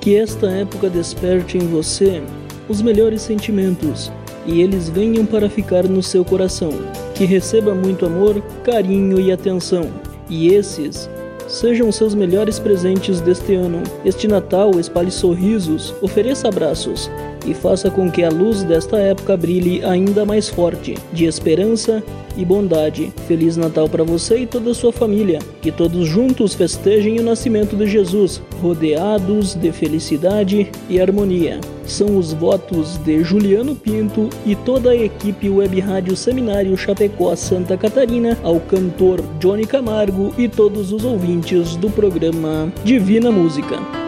Que 0.00 0.16
esta 0.16 0.46
época 0.46 0.90
desperte 0.90 1.56
em 1.56 1.66
você 1.66 2.22
os 2.68 2.82
melhores 2.82 3.22
sentimentos 3.22 4.12
e 4.46 4.60
eles 4.60 4.88
venham 4.88 5.26
para 5.26 5.50
ficar 5.50 5.84
no 5.84 6.02
seu 6.02 6.24
coração. 6.24 6.70
Que 7.14 7.24
receba 7.24 7.74
muito 7.74 8.06
amor, 8.06 8.40
carinho 8.62 9.18
e 9.18 9.32
atenção. 9.32 9.90
E 10.28 10.48
esses 10.54 11.08
sejam 11.48 11.90
seus 11.90 12.14
melhores 12.14 12.58
presentes 12.58 13.20
deste 13.20 13.54
ano. 13.54 13.82
Este 14.04 14.28
Natal 14.28 14.78
espalhe 14.78 15.10
sorrisos, 15.10 15.94
ofereça 16.00 16.48
abraços 16.48 17.10
e 17.46 17.54
faça 17.54 17.90
com 17.90 18.10
que 18.10 18.22
a 18.22 18.28
luz 18.28 18.62
desta 18.62 18.98
época 18.98 19.36
brilhe 19.36 19.84
ainda 19.84 20.24
mais 20.24 20.48
forte, 20.48 20.94
de 21.12 21.24
esperança 21.24 22.02
e 22.36 22.44
bondade. 22.44 23.12
Feliz 23.26 23.56
Natal 23.56 23.88
para 23.88 24.04
você 24.04 24.40
e 24.40 24.46
toda 24.46 24.70
a 24.70 24.74
sua 24.74 24.92
família. 24.92 25.38
Que 25.62 25.72
todos 25.72 26.06
juntos 26.06 26.54
festejem 26.54 27.18
o 27.18 27.22
nascimento 27.22 27.76
de 27.76 27.86
Jesus, 27.86 28.42
rodeados 28.60 29.54
de 29.54 29.72
felicidade 29.72 30.70
e 30.88 31.00
harmonia. 31.00 31.60
São 31.84 32.18
os 32.18 32.32
votos 32.32 32.98
de 32.98 33.22
Juliano 33.22 33.74
Pinto 33.74 34.28
e 34.44 34.54
toda 34.56 34.90
a 34.90 34.96
equipe 34.96 35.48
Web 35.48 35.80
Rádio 35.80 36.16
Seminário 36.16 36.76
Chapecó 36.76 37.34
Santa 37.36 37.76
Catarina, 37.76 38.36
ao 38.42 38.60
cantor 38.60 39.22
Johnny 39.38 39.66
Camargo 39.66 40.34
e 40.36 40.48
todos 40.48 40.92
os 40.92 41.04
ouvintes 41.04 41.76
do 41.76 41.88
programa 41.88 42.72
Divina 42.84 43.30
Música. 43.30 44.05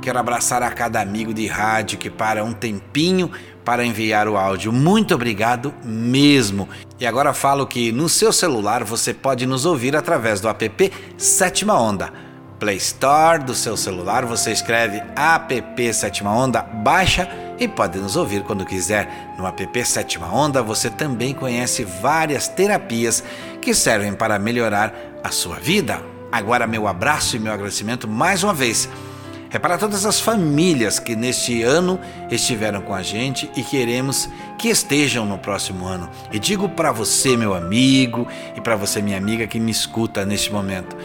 Quero 0.00 0.18
abraçar 0.18 0.62
a 0.62 0.70
cada 0.70 1.00
amigo 1.00 1.34
de 1.34 1.46
rádio 1.46 1.98
que 1.98 2.08
para 2.08 2.42
um 2.42 2.54
tempinho 2.54 3.30
para 3.64 3.84
enviar 3.84 4.26
o 4.28 4.36
áudio. 4.36 4.72
Muito 4.72 5.14
obrigado 5.14 5.74
mesmo. 5.84 6.66
E 6.98 7.06
agora 7.06 7.34
falo 7.34 7.66
que 7.66 7.92
no 7.92 8.08
seu 8.08 8.32
celular 8.32 8.82
você 8.82 9.12
pode 9.12 9.44
nos 9.44 9.66
ouvir 9.66 9.94
através 9.94 10.40
do 10.40 10.48
app 10.48 10.92
Sétima 11.18 11.78
Onda. 11.78 12.12
Play 12.58 12.76
Store 12.76 13.42
do 13.42 13.54
seu 13.54 13.76
celular, 13.76 14.24
você 14.24 14.52
escreve 14.52 15.02
app 15.16 15.94
Sétima 15.94 16.30
Onda, 16.30 16.62
baixa 16.62 17.28
e 17.58 17.68
pode 17.68 17.98
nos 17.98 18.16
ouvir 18.16 18.42
quando 18.42 18.66
quiser. 18.66 19.34
No 19.38 19.46
app 19.46 19.84
Sétima 19.84 20.32
Onda 20.32 20.62
você 20.62 20.88
também 20.88 21.34
conhece 21.34 21.84
várias 21.84 22.48
terapias 22.48 23.22
que 23.60 23.74
servem 23.74 24.14
para 24.14 24.38
melhorar 24.38 24.94
a 25.22 25.30
sua 25.30 25.56
vida. 25.56 26.02
Agora 26.32 26.66
meu 26.66 26.86
abraço 26.86 27.36
e 27.36 27.38
meu 27.38 27.52
agradecimento 27.52 28.08
mais 28.08 28.42
uma 28.42 28.54
vez 28.54 28.88
é 29.52 29.58
para 29.58 29.76
todas 29.76 30.06
as 30.06 30.20
famílias 30.20 31.00
que 31.00 31.16
neste 31.16 31.60
ano 31.62 31.98
estiveram 32.30 32.80
com 32.80 32.94
a 32.94 33.02
gente 33.02 33.50
e 33.56 33.64
queremos 33.64 34.28
que 34.56 34.68
estejam 34.68 35.26
no 35.26 35.38
próximo 35.38 35.86
ano. 35.86 36.08
E 36.30 36.38
digo 36.38 36.68
para 36.68 36.92
você, 36.92 37.36
meu 37.36 37.52
amigo, 37.52 38.28
e 38.56 38.60
para 38.60 38.76
você, 38.76 39.02
minha 39.02 39.18
amiga 39.18 39.48
que 39.48 39.58
me 39.58 39.72
escuta 39.72 40.24
neste 40.24 40.52
momento, 40.52 40.96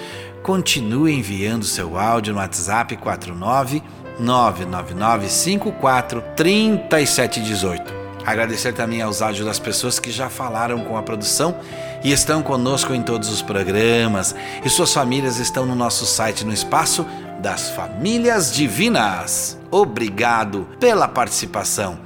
continue 0.44 1.16
enviando 1.16 1.66
seu 1.66 1.98
áudio 1.98 2.34
no 2.34 2.40
WhatsApp 2.40 2.96
49 2.98 3.82
99954 4.20 6.22
3718. 6.36 8.06
Agradecer 8.26 8.74
também 8.74 9.04
aos 9.04 9.22
áudios 9.22 9.46
das 9.46 9.60
pessoas 9.60 10.00
que 10.00 10.12
já 10.12 10.30
falaram 10.30 10.80
com 10.80 10.98
a 10.98 11.04
produção 11.04 11.56
e 12.04 12.12
estão 12.12 12.42
conosco 12.42 12.92
em 12.94 13.04
todos 13.04 13.30
os 13.30 13.44
programas. 13.44 14.36
E 14.64 14.70
suas 14.70 14.92
famílias 14.92 15.38
estão 15.38 15.64
no 15.64 15.76
nosso 15.76 16.08
site 16.08 16.44
no 16.44 16.52
espaço 16.52 17.06
das 17.46 17.70
Famílias 17.70 18.52
Divinas. 18.52 19.56
Obrigado 19.70 20.68
pela 20.80 21.08
participação. 21.08 22.00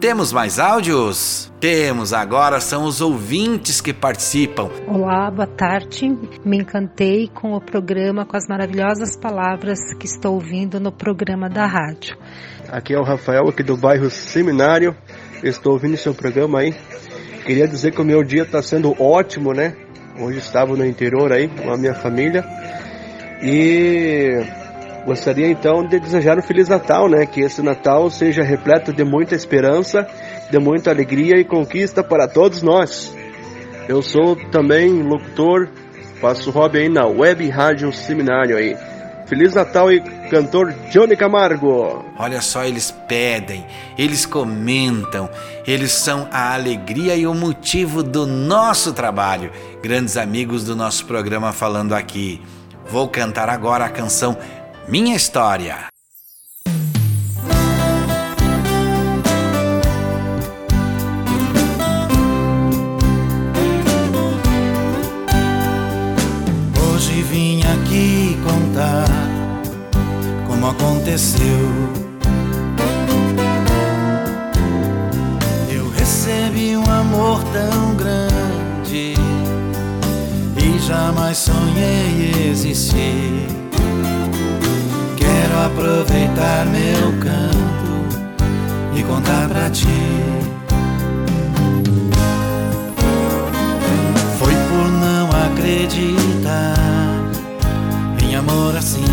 Temos 0.00 0.32
mais 0.32 0.58
áudios? 0.58 1.52
Temos, 1.60 2.14
agora 2.14 2.60
são 2.60 2.84
os 2.84 3.02
ouvintes 3.02 3.82
que 3.82 3.92
participam. 3.92 4.70
Olá, 4.88 5.30
boa 5.30 5.46
tarde. 5.46 6.08
Me 6.42 6.56
encantei 6.56 7.28
com 7.28 7.52
o 7.52 7.60
programa, 7.60 8.24
com 8.24 8.38
as 8.38 8.48
maravilhosas 8.48 9.18
palavras 9.18 9.78
que 10.00 10.06
estou 10.06 10.32
ouvindo 10.32 10.80
no 10.80 10.90
programa 10.90 11.50
da 11.50 11.66
rádio. 11.66 12.16
Aqui 12.70 12.94
é 12.94 12.98
o 12.98 13.04
Rafael, 13.04 13.50
aqui 13.50 13.62
do 13.62 13.76
bairro 13.76 14.08
Seminário. 14.08 14.96
Estou 15.42 15.74
ouvindo 15.74 15.98
seu 15.98 16.14
programa 16.14 16.60
aí. 16.60 16.74
Queria 17.44 17.68
dizer 17.68 17.92
que 17.92 18.00
o 18.00 18.04
meu 18.04 18.24
dia 18.24 18.44
está 18.44 18.62
sendo 18.62 18.96
ótimo, 18.98 19.52
né? 19.52 19.76
Hoje 20.18 20.38
estava 20.38 20.74
no 20.74 20.86
interior 20.86 21.34
aí 21.34 21.48
com 21.48 21.70
a 21.70 21.76
minha 21.76 21.94
família. 21.94 22.42
E 23.42 24.64
Gostaria 25.06 25.48
então 25.48 25.86
de 25.86 26.00
desejar 26.00 26.36
um 26.36 26.42
Feliz 26.42 26.68
Natal, 26.68 27.08
né? 27.08 27.24
Que 27.24 27.40
esse 27.40 27.62
Natal 27.62 28.10
seja 28.10 28.42
repleto 28.42 28.92
de 28.92 29.04
muita 29.04 29.36
esperança, 29.36 30.04
de 30.50 30.58
muita 30.58 30.90
alegria 30.90 31.38
e 31.38 31.44
conquista 31.44 32.02
para 32.02 32.26
todos 32.26 32.60
nós. 32.60 33.14
Eu 33.88 34.02
sou 34.02 34.34
também 34.50 35.04
locutor, 35.04 35.68
faço 36.20 36.50
hobby 36.50 36.80
aí 36.80 36.88
na 36.88 37.06
Web 37.06 37.48
Rádio 37.48 37.92
Seminário 37.92 38.56
aí. 38.56 38.76
Feliz 39.26 39.54
Natal 39.54 39.92
e 39.92 40.00
cantor 40.28 40.72
Johnny 40.90 41.16
Camargo. 41.16 42.04
Olha 42.18 42.40
só, 42.40 42.64
eles 42.64 42.90
pedem, 43.06 43.64
eles 43.96 44.26
comentam, 44.26 45.30
eles 45.64 45.92
são 45.92 46.28
a 46.32 46.52
alegria 46.54 47.14
e 47.14 47.28
o 47.28 47.34
motivo 47.34 48.02
do 48.02 48.26
nosso 48.26 48.92
trabalho. 48.92 49.52
Grandes 49.80 50.16
amigos 50.16 50.64
do 50.64 50.74
nosso 50.74 51.06
programa 51.06 51.52
falando 51.52 51.92
aqui. 51.92 52.40
Vou 52.88 53.08
cantar 53.08 53.48
agora 53.48 53.84
a 53.84 53.88
canção 53.88 54.38
minha 54.88 55.16
história. 55.16 55.86
Hoje 66.80 67.22
vim 67.22 67.62
aqui 67.62 68.38
contar 68.44 69.08
como 70.46 70.68
aconteceu. 70.68 71.42
Eu 75.68 75.90
recebi 75.90 76.76
um 76.76 76.84
amor 76.88 77.42
tão 77.52 77.94
grande 77.96 79.14
e 80.56 80.78
jamais 80.78 81.38
sonhei 81.38 82.50
existir 82.50 83.65
aproveitar 85.64 86.66
meu 86.66 87.12
canto 87.20 87.76
e 88.94 89.02
contar 89.02 89.48
pra 89.48 89.70
ti. 89.70 89.86
Foi 94.38 94.52
por 94.52 94.90
não 94.90 95.28
acreditar 95.46 96.74
em 98.22 98.36
amor 98.36 98.76
assim. 98.76 99.04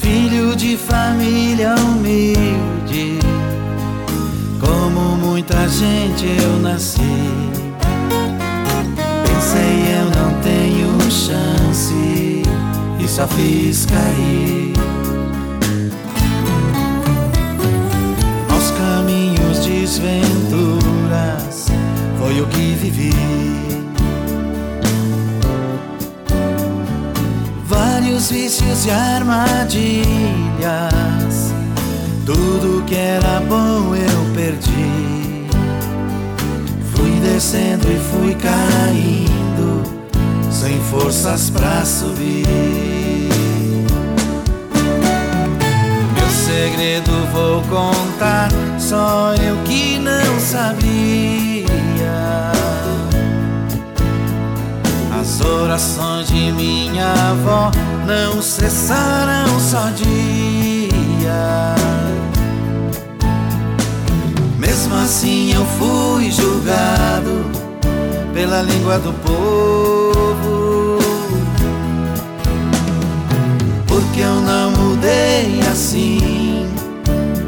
Filho 0.00 0.56
de 0.56 0.76
família 0.76 1.74
humilde, 1.74 3.18
como 4.60 5.16
muita 5.16 5.68
gente 5.68 6.26
eu 6.42 6.58
nasci. 6.60 7.00
Pensei 9.24 9.96
eu 9.96 10.04
não 10.06 10.40
tenho 10.40 10.92
e 11.72 13.08
só 13.08 13.26
fiz 13.28 13.86
cair. 13.86 14.74
Aos 18.50 18.70
caminhos 18.72 19.64
desventuras 19.64 21.68
foi 22.18 22.42
o 22.42 22.46
que 22.48 22.74
vivi. 22.74 23.14
Vários 27.66 28.30
vícios 28.30 28.84
e 28.84 28.90
armadilhas, 28.90 29.94
tudo 32.26 32.84
que 32.84 32.96
era 32.96 33.40
bom 33.48 33.94
eu 33.94 34.34
perdi. 34.34 35.46
Fui 36.94 37.12
descendo 37.20 37.90
e 37.90 37.98
fui 37.98 38.34
caindo, 38.34 39.41
sem 40.62 40.80
forças 40.82 41.50
pra 41.50 41.84
subir. 41.84 42.46
Meu 46.14 46.30
segredo 46.30 47.10
vou 47.32 47.62
contar, 47.62 48.48
só 48.78 49.34
eu 49.42 49.56
que 49.64 49.98
não 49.98 50.38
sabia. 50.38 51.66
As 55.20 55.40
orações 55.40 56.28
de 56.28 56.52
minha 56.52 57.12
avó 57.30 57.72
não 58.06 58.40
cessaram 58.40 59.58
só 59.58 59.90
dia. 59.90 61.74
Mesmo 64.58 64.94
assim 64.94 65.52
eu 65.54 65.64
fui 65.64 66.30
julgado 66.30 67.50
pela 68.32 68.62
língua 68.62 69.00
do 69.00 69.12
povo. 69.14 70.21
Porque 73.92 74.20
eu 74.20 74.40
não 74.40 74.70
mudei 74.70 75.60
assim 75.70 76.66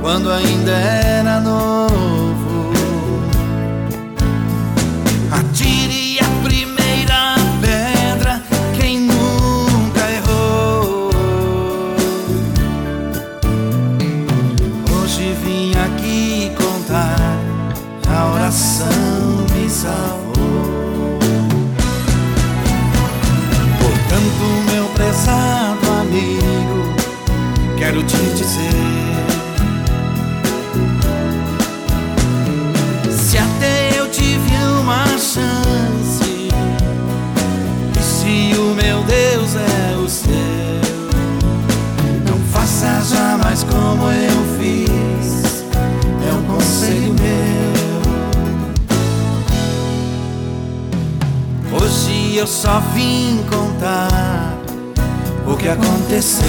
quando 0.02 0.30
ainda 0.30 0.72
era 0.72 1.40
novo. 1.40 2.13
Só 52.64 52.80
vim 52.94 53.44
contar 53.50 54.56
o 55.46 55.54
que 55.54 55.68
aconteceu. 55.68 56.48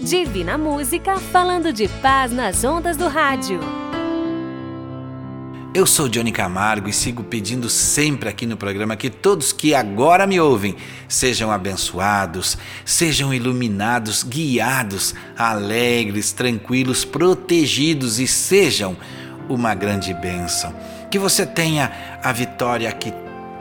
Divina 0.00 0.58
Música 0.58 1.16
falando 1.20 1.72
de 1.72 1.86
paz 1.86 2.32
nas 2.32 2.64
ondas 2.64 2.96
do 2.96 3.06
rádio. 3.06 3.81
Eu 5.74 5.86
sou 5.86 6.06
Johnny 6.06 6.30
Camargo 6.30 6.86
e 6.86 6.92
sigo 6.92 7.24
pedindo 7.24 7.70
sempre 7.70 8.28
aqui 8.28 8.44
no 8.44 8.58
programa 8.58 8.94
que 8.94 9.08
todos 9.08 9.54
que 9.54 9.74
agora 9.74 10.26
me 10.26 10.38
ouvem 10.38 10.76
sejam 11.08 11.50
abençoados, 11.50 12.58
sejam 12.84 13.32
iluminados, 13.32 14.22
guiados, 14.22 15.14
alegres, 15.34 16.30
tranquilos, 16.30 17.06
protegidos 17.06 18.20
e 18.20 18.26
sejam 18.26 18.94
uma 19.48 19.74
grande 19.74 20.12
bênção. 20.12 20.74
Que 21.10 21.18
você 21.18 21.46
tenha 21.46 21.90
a 22.22 22.30
vitória 22.32 22.92
que 22.92 23.10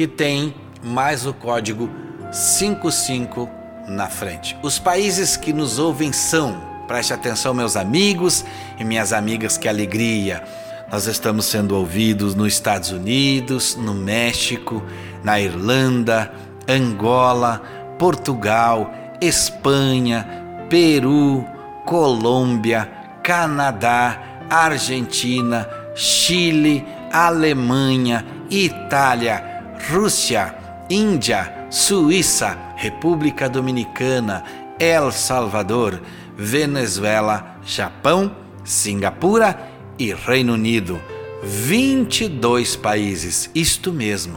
que 0.00 0.06
tem 0.06 0.54
mais 0.82 1.26
o 1.26 1.34
código 1.34 1.90
55 2.32 3.50
na 3.86 4.08
frente. 4.08 4.56
Os 4.62 4.78
países 4.78 5.36
que 5.36 5.52
nos 5.52 5.78
ouvem 5.78 6.10
são, 6.10 6.58
preste 6.88 7.12
atenção, 7.12 7.52
meus 7.52 7.76
amigos 7.76 8.42
e 8.78 8.84
minhas 8.84 9.12
amigas, 9.12 9.58
que 9.58 9.68
alegria! 9.68 10.42
Nós 10.90 11.06
estamos 11.06 11.44
sendo 11.44 11.76
ouvidos 11.76 12.34
nos 12.34 12.50
Estados 12.50 12.90
Unidos, 12.92 13.76
no 13.76 13.92
México, 13.92 14.82
na 15.22 15.38
Irlanda, 15.38 16.32
Angola, 16.66 17.60
Portugal, 17.98 18.90
Espanha, 19.20 20.26
Peru, 20.70 21.44
Colômbia, 21.84 22.90
Canadá, 23.22 24.18
Argentina, 24.48 25.68
Chile, 25.94 26.86
Alemanha, 27.12 28.24
Itália, 28.48 29.49
Rússia, 29.88 30.54
Índia, 30.88 31.66
Suíça, 31.70 32.58
República 32.76 33.48
Dominicana, 33.48 34.44
El 34.78 35.12
Salvador, 35.12 36.00
Venezuela, 36.36 37.56
Japão, 37.64 38.34
Singapura 38.64 39.68
e 39.98 40.12
Reino 40.12 40.54
Unido. 40.54 41.00
22 41.42 42.76
países, 42.76 43.50
isto 43.54 43.92
mesmo 43.92 44.34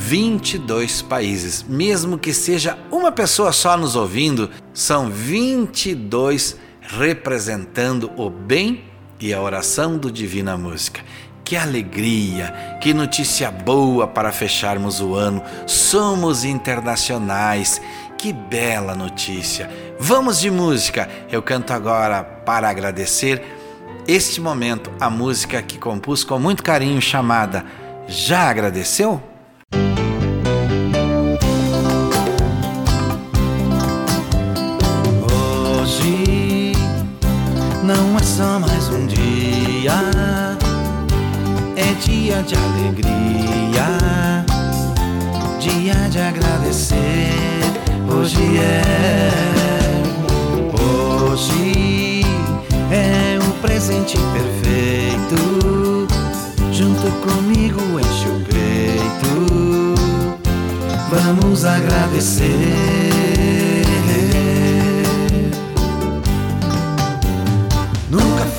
22 0.00 1.02
países. 1.02 1.62
Mesmo 1.68 2.18
que 2.18 2.32
seja 2.32 2.78
uma 2.90 3.12
pessoa 3.12 3.52
só 3.52 3.76
nos 3.76 3.94
ouvindo, 3.94 4.50
são 4.72 5.10
22 5.10 6.56
representando 6.80 8.10
o 8.16 8.30
bem 8.30 8.84
e 9.20 9.34
a 9.34 9.40
oração 9.40 9.98
do 9.98 10.10
Divina 10.10 10.56
Música. 10.56 11.02
Que 11.50 11.56
alegria, 11.56 12.78
que 12.80 12.94
notícia 12.94 13.50
boa 13.50 14.06
para 14.06 14.30
fecharmos 14.30 15.00
o 15.00 15.16
ano. 15.16 15.42
Somos 15.66 16.44
internacionais. 16.44 17.82
Que 18.16 18.32
bela 18.32 18.94
notícia. 18.94 19.68
Vamos 19.98 20.38
de 20.38 20.48
música. 20.48 21.10
Eu 21.28 21.42
canto 21.42 21.72
agora 21.72 22.22
para 22.22 22.70
agradecer 22.70 23.44
este 24.06 24.40
momento 24.40 24.92
a 25.00 25.10
música 25.10 25.60
que 25.60 25.76
compus 25.76 26.22
com 26.22 26.38
muito 26.38 26.62
carinho 26.62 27.02
chamada 27.02 27.64
Já 28.06 28.48
agradeceu? 28.48 29.20
De 42.42 42.54
alegria, 42.54 44.46
dia 45.58 46.08
de 46.08 46.18
agradecer. 46.18 47.60
Hoje 48.08 48.58
é, 48.58 49.30
hoje 50.72 52.24
é 52.90 53.38
o 53.38 53.50
presente 53.60 54.16
perfeito. 54.32 55.36
Junto 56.72 57.10
comigo 57.20 58.00
enche 58.00 58.28
o 58.28 58.40
peito, 58.46 59.94
vamos 61.10 61.66
agradecer. 61.66 63.69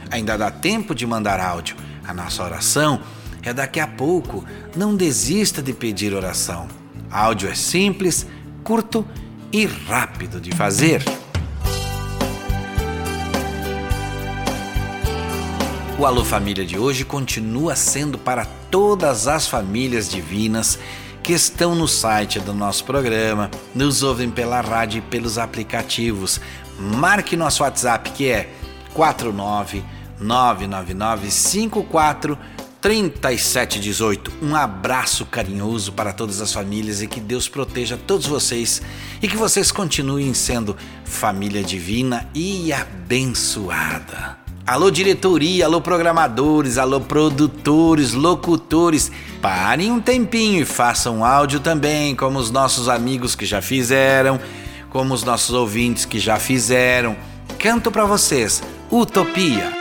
Ainda 0.09 0.37
dá 0.37 0.51
tempo 0.51 0.93
de 0.93 1.07
mandar 1.07 1.39
áudio. 1.39 1.77
A 2.05 2.13
nossa 2.13 2.43
oração 2.43 2.99
é 3.43 3.53
daqui 3.53 3.79
a 3.79 3.87
pouco. 3.87 4.43
Não 4.75 4.95
desista 4.95 5.61
de 5.61 5.73
pedir 5.73 6.13
oração. 6.13 6.67
Áudio 7.09 7.49
é 7.49 7.55
simples, 7.55 8.25
curto 8.63 9.05
e 9.51 9.65
rápido 9.65 10.39
de 10.39 10.51
fazer. 10.51 11.03
O 15.99 16.05
Alô 16.05 16.25
Família 16.25 16.65
de 16.65 16.79
hoje 16.79 17.05
continua 17.05 17.75
sendo 17.75 18.17
para 18.17 18.45
todas 18.71 19.27
as 19.27 19.47
famílias 19.47 20.09
divinas 20.09 20.79
que 21.21 21.33
estão 21.33 21.75
no 21.75 21.87
site 21.87 22.39
do 22.39 22.53
nosso 22.53 22.83
programa, 22.85 23.51
nos 23.75 24.01
ouvem 24.01 24.31
pela 24.31 24.61
rádio 24.61 24.97
e 24.97 25.01
pelos 25.01 25.37
aplicativos. 25.37 26.41
Marque 26.79 27.35
nosso 27.35 27.61
WhatsApp 27.61 28.09
que 28.11 28.27
é 28.29 28.49
49 28.95 29.83
999 30.19 31.29
54 31.29 32.37
3718. 32.81 34.31
Um 34.41 34.55
abraço 34.55 35.25
carinhoso 35.25 35.93
para 35.93 36.11
todas 36.11 36.41
as 36.41 36.51
famílias 36.51 37.01
e 37.01 37.07
que 37.07 37.19
Deus 37.19 37.47
proteja 37.47 37.95
todos 37.95 38.25
vocês 38.25 38.81
e 39.21 39.27
que 39.27 39.37
vocês 39.37 39.71
continuem 39.71 40.33
sendo 40.33 40.75
família 41.05 41.63
divina 41.63 42.27
e 42.33 42.73
abençoada. 42.73 44.39
Alô 44.65 44.89
diretoria, 44.89 45.65
alô 45.65 45.81
programadores, 45.81 46.77
alô 46.77 47.01
produtores, 47.01 48.13
locutores, 48.13 49.11
parem 49.41 49.91
um 49.91 49.99
tempinho 49.99 50.61
e 50.61 50.65
façam 50.65 51.25
áudio 51.25 51.59
também, 51.59 52.15
como 52.15 52.39
os 52.39 52.51
nossos 52.51 52.87
amigos 52.87 53.35
que 53.35 53.45
já 53.45 53.61
fizeram, 53.61 54.39
como 54.89 55.13
os 55.13 55.23
nossos 55.23 55.53
ouvintes 55.53 56.05
que 56.05 56.19
já 56.19 56.37
fizeram. 56.37 57.15
Canto 57.59 57.91
para 57.91 58.05
vocês, 58.05 58.63
Utopia. 58.91 59.80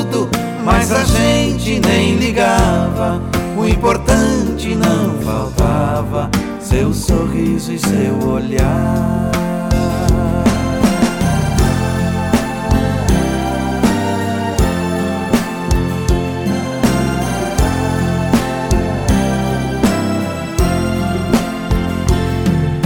mas 0.63 0.91
a 0.91 1.03
gente 1.03 1.79
nem 1.79 2.15
ligava. 2.15 3.21
O 3.57 3.65
importante 3.65 4.75
não 4.75 5.19
faltava, 5.21 6.29
seu 6.59 6.93
sorriso 6.93 7.73
e 7.73 7.79
seu 7.79 8.29
olhar. 8.29 9.31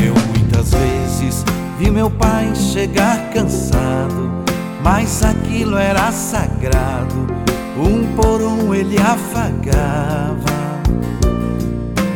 Eu 0.03 0.13
muitas 0.13 0.71
vezes 0.71 1.45
vi 1.79 1.91
meu 1.91 2.09
pai 2.09 2.53
chegar 2.55 3.29
cansado, 3.31 4.31
mas 4.83 5.23
aquilo 5.23 5.77
era 5.77 6.11
sagrado 6.11 7.34
um 7.77 8.15
por 8.15 8.41
um 8.41 8.73
ele 8.73 8.97
afagava 8.97 10.45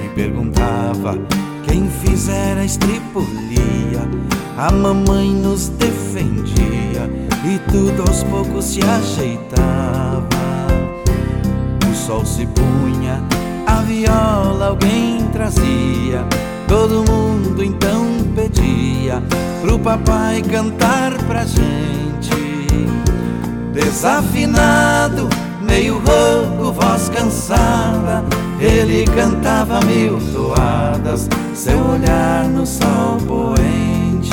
e 0.06 0.10
perguntava 0.16 1.18
quem 1.64 1.90
fizera 1.90 2.62
a 2.62 2.66
estripulia. 2.66 4.10
A 4.58 4.72
mamãe 4.72 5.30
nos 5.32 5.70
defendia 5.70 7.10
e 7.46 7.60
tudo 7.72 8.02
aos 8.02 8.24
poucos 8.24 8.66
se 8.66 8.82
ajeitava. 8.84 10.28
O 11.90 11.96
sol 11.96 12.26
se 12.26 12.46
punha, 12.46 13.22
a 13.66 13.82
viola 13.82 14.68
alguém 14.68 15.26
trazia. 15.32 16.26
Todo 16.68 17.10
mundo 17.10 17.64
então 17.64 18.06
pedia 18.36 19.22
pro 19.62 19.80
papai 19.80 20.42
cantar 20.42 21.14
pra 21.24 21.46
gente. 21.46 22.30
Desafinado 23.74 25.30
meio 25.70 26.00
rouco, 26.00 26.74
voz 26.74 27.10
cansada, 27.10 28.26
ele 28.60 29.06
cantava 29.06 29.80
mil 29.82 30.20
toadas, 30.34 31.30
seu 31.54 31.80
olhar 31.80 32.46
no 32.46 32.66
sol 32.66 33.18
poente. 33.28 34.30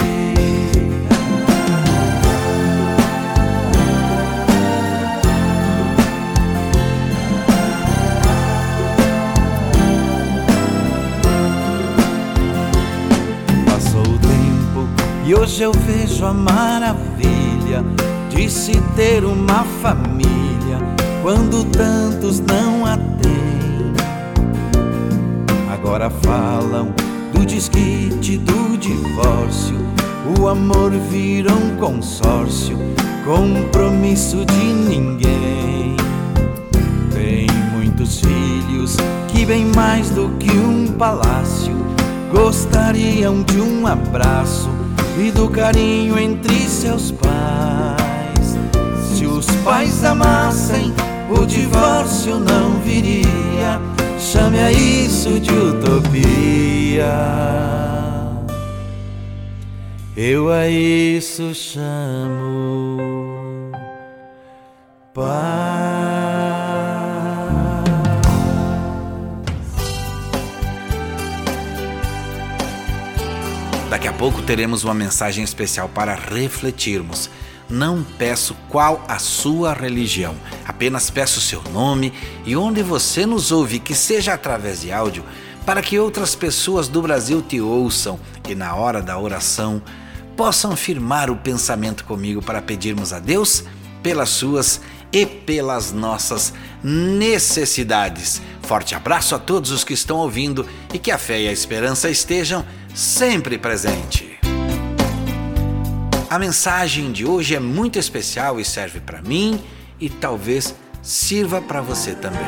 Passou 13.66 14.00
o 14.00 14.18
tempo 14.18 14.88
e 15.26 15.34
hoje 15.34 15.62
eu 15.62 15.72
vejo 15.72 16.24
a 16.24 16.32
maravilha 16.32 17.84
de 18.30 18.50
se 18.50 18.80
ter 18.96 19.24
uma 19.24 19.64
família 19.82 20.45
quando 21.26 21.64
tantos 21.64 22.38
não 22.38 22.86
a 22.86 22.96
têm. 22.96 23.92
Agora 25.68 26.08
falam 26.08 26.94
do 27.32 27.44
desquite, 27.44 28.38
do 28.38 28.78
divórcio. 28.78 29.76
O 30.38 30.46
amor 30.46 30.92
vira 31.10 31.52
um 31.52 31.74
consórcio, 31.78 32.78
compromisso 33.24 34.44
de 34.46 34.72
ninguém. 34.72 35.96
Tem 37.12 37.48
muitos 37.72 38.20
filhos 38.20 38.96
que, 39.26 39.44
bem 39.44 39.64
mais 39.74 40.10
do 40.10 40.28
que 40.38 40.52
um 40.52 40.86
palácio, 40.92 41.74
gostariam 42.30 43.42
de 43.42 43.60
um 43.60 43.84
abraço 43.84 44.70
e 45.18 45.32
do 45.32 45.48
carinho 45.48 46.16
entre 46.20 46.54
seus 46.68 47.10
pais. 47.10 48.56
Se 49.12 49.26
os 49.26 49.46
pais 49.64 50.04
amassem, 50.04 50.94
o 51.30 51.46
divórcio 51.46 52.38
não 52.38 52.78
viria. 52.80 53.80
Chame 54.18 54.58
a 54.58 54.72
isso 54.72 55.38
de 55.38 55.50
utopia. 55.52 57.06
Eu 60.16 60.50
a 60.50 60.66
isso 60.68 61.54
chamo 61.54 62.96
paz. 65.12 65.86
Daqui 73.90 74.08
a 74.08 74.12
pouco 74.12 74.42
teremos 74.42 74.84
uma 74.84 74.94
mensagem 74.94 75.44
especial 75.44 75.88
para 75.88 76.14
refletirmos. 76.14 77.30
Não 77.68 78.04
peço 78.16 78.56
qual 78.68 79.04
a 79.08 79.18
sua 79.18 79.72
religião, 79.72 80.36
apenas 80.66 81.10
peço 81.10 81.40
seu 81.40 81.62
nome 81.72 82.12
e 82.44 82.56
onde 82.56 82.82
você 82.82 83.26
nos 83.26 83.50
ouve, 83.50 83.80
que 83.80 83.94
seja 83.94 84.34
através 84.34 84.82
de 84.82 84.92
áudio, 84.92 85.24
para 85.64 85.82
que 85.82 85.98
outras 85.98 86.36
pessoas 86.36 86.86
do 86.86 87.02
Brasil 87.02 87.42
te 87.42 87.60
ouçam 87.60 88.20
e 88.48 88.54
na 88.54 88.74
hora 88.76 89.02
da 89.02 89.18
oração 89.18 89.82
possam 90.36 90.76
firmar 90.76 91.28
o 91.28 91.36
pensamento 91.36 92.04
comigo 92.04 92.40
para 92.40 92.62
pedirmos 92.62 93.12
a 93.12 93.18
Deus 93.18 93.64
pelas 94.02 94.28
suas 94.28 94.80
e 95.12 95.26
pelas 95.26 95.92
nossas 95.92 96.52
necessidades. 96.84 98.40
Forte 98.62 98.94
abraço 98.94 99.34
a 99.34 99.38
todos 99.38 99.70
os 99.70 99.82
que 99.82 99.94
estão 99.94 100.18
ouvindo 100.18 100.66
e 100.92 100.98
que 100.98 101.10
a 101.10 101.18
fé 101.18 101.40
e 101.40 101.48
a 101.48 101.52
esperança 101.52 102.10
estejam 102.10 102.64
sempre 102.94 103.58
presente. 103.58 104.25
A 106.36 106.38
mensagem 106.38 107.12
de 107.12 107.24
hoje 107.24 107.54
é 107.54 107.58
muito 107.58 107.98
especial 107.98 108.60
e 108.60 108.64
serve 108.64 109.00
para 109.00 109.22
mim 109.22 109.58
e 109.98 110.10
talvez 110.10 110.74
sirva 111.02 111.62
para 111.62 111.80
você 111.80 112.14
também. 112.14 112.44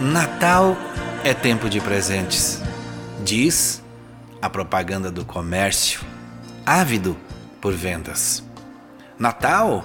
Natal 0.00 0.76
é 1.24 1.34
tempo 1.34 1.68
de 1.68 1.80
presentes, 1.80 2.60
diz 3.24 3.82
a 4.40 4.48
propaganda 4.48 5.10
do 5.10 5.24
comércio, 5.24 6.02
ávido 6.64 7.18
por 7.60 7.74
vendas. 7.74 8.40
Natal 9.18 9.84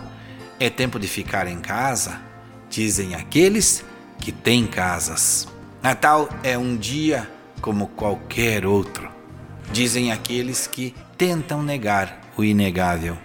é 0.60 0.70
tempo 0.70 1.00
de 1.00 1.08
ficar 1.08 1.48
em 1.48 1.60
casa, 1.60 2.22
dizem 2.70 3.16
aqueles 3.16 3.84
que 4.20 4.32
têm 4.32 4.68
casas. 4.68 5.48
Natal 5.82 6.30
é 6.44 6.56
um 6.56 6.78
dia 6.78 7.28
como 7.62 7.88
qualquer 7.88 8.66
outro, 8.66 9.10
dizem 9.72 10.12
aqueles 10.12 10.68
que 10.68 10.96
tentam 11.18 11.62
negar 11.62 12.22
o 12.38 12.44
inegável. 12.44 13.18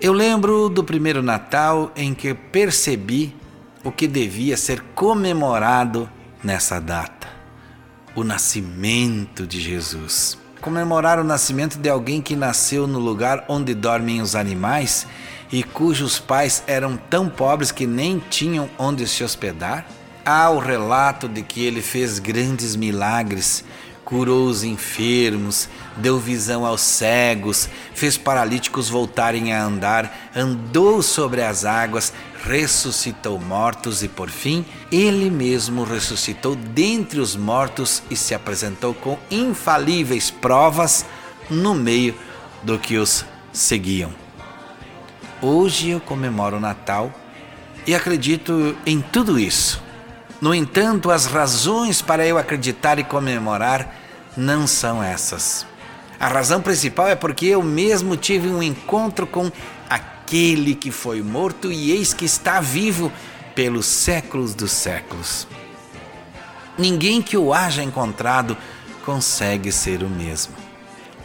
Eu 0.00 0.12
lembro 0.12 0.68
do 0.68 0.84
primeiro 0.84 1.22
Natal 1.22 1.90
em 1.96 2.14
que 2.14 2.32
percebi 2.32 3.34
o 3.82 3.90
que 3.90 4.06
devia 4.06 4.56
ser 4.56 4.80
comemorado 4.94 6.08
nessa 6.42 6.80
data: 6.80 7.26
o 8.14 8.22
nascimento 8.22 9.46
de 9.46 9.60
Jesus. 9.60 10.38
Comemorar 10.60 11.20
o 11.20 11.24
nascimento 11.24 11.78
de 11.78 11.88
alguém 11.88 12.20
que 12.20 12.34
nasceu 12.34 12.86
no 12.86 12.98
lugar 12.98 13.44
onde 13.48 13.74
dormem 13.74 14.20
os 14.20 14.34
animais 14.34 15.06
e 15.52 15.62
cujos 15.62 16.18
pais 16.18 16.62
eram 16.66 16.96
tão 16.96 17.28
pobres 17.28 17.70
que 17.70 17.86
nem 17.86 18.18
tinham 18.18 18.68
onde 18.78 19.06
se 19.06 19.22
hospedar? 19.22 19.86
Há 20.24 20.50
o 20.50 20.58
relato 20.58 21.28
de 21.28 21.42
que 21.42 21.64
ele 21.64 21.80
fez 21.80 22.18
grandes 22.18 22.76
milagres, 22.76 23.64
curou 24.04 24.46
os 24.46 24.64
enfermos, 24.64 25.68
deu 25.96 26.18
visão 26.18 26.64
aos 26.64 26.80
cegos, 26.80 27.68
fez 27.94 28.16
paralíticos 28.16 28.88
voltarem 28.88 29.52
a 29.52 29.62
andar, 29.62 30.30
andou 30.34 31.02
sobre 31.02 31.42
as 31.42 31.64
águas, 31.66 32.12
ressuscitou 32.42 33.38
mortos 33.38 34.02
e, 34.02 34.08
por 34.08 34.30
fim, 34.30 34.64
ele 34.90 35.28
mesmo 35.28 35.84
ressuscitou 35.84 36.56
dentre 36.56 37.20
os 37.20 37.36
mortos 37.36 38.02
e 38.10 38.16
se 38.16 38.34
apresentou 38.34 38.94
com 38.94 39.18
infalíveis 39.30 40.30
provas 40.30 41.04
no 41.50 41.74
meio 41.74 42.14
do 42.62 42.78
que 42.78 42.96
os 42.96 43.26
seguiam. 43.52 44.10
Hoje 45.42 45.90
eu 45.90 46.00
comemoro 46.00 46.56
o 46.56 46.60
Natal 46.60 47.12
e 47.86 47.94
acredito 47.94 48.76
em 48.86 49.00
tudo 49.00 49.38
isso. 49.38 49.87
No 50.40 50.54
entanto, 50.54 51.10
as 51.10 51.26
razões 51.26 52.00
para 52.00 52.26
eu 52.26 52.38
acreditar 52.38 52.98
e 52.98 53.04
comemorar 53.04 53.94
não 54.36 54.66
são 54.66 55.02
essas. 55.02 55.66
A 56.20 56.28
razão 56.28 56.60
principal 56.60 57.08
é 57.08 57.16
porque 57.16 57.46
eu 57.46 57.62
mesmo 57.62 58.16
tive 58.16 58.48
um 58.48 58.62
encontro 58.62 59.26
com 59.26 59.50
aquele 59.88 60.74
que 60.74 60.90
foi 60.90 61.22
morto 61.22 61.72
e 61.72 61.90
eis 61.90 62.12
que 62.12 62.24
está 62.24 62.60
vivo 62.60 63.12
pelos 63.54 63.86
séculos 63.86 64.54
dos 64.54 64.70
séculos. 64.70 65.46
Ninguém 66.76 67.20
que 67.20 67.36
o 67.36 67.52
haja 67.52 67.82
encontrado 67.82 68.56
consegue 69.04 69.72
ser 69.72 70.02
o 70.04 70.08
mesmo. 70.08 70.54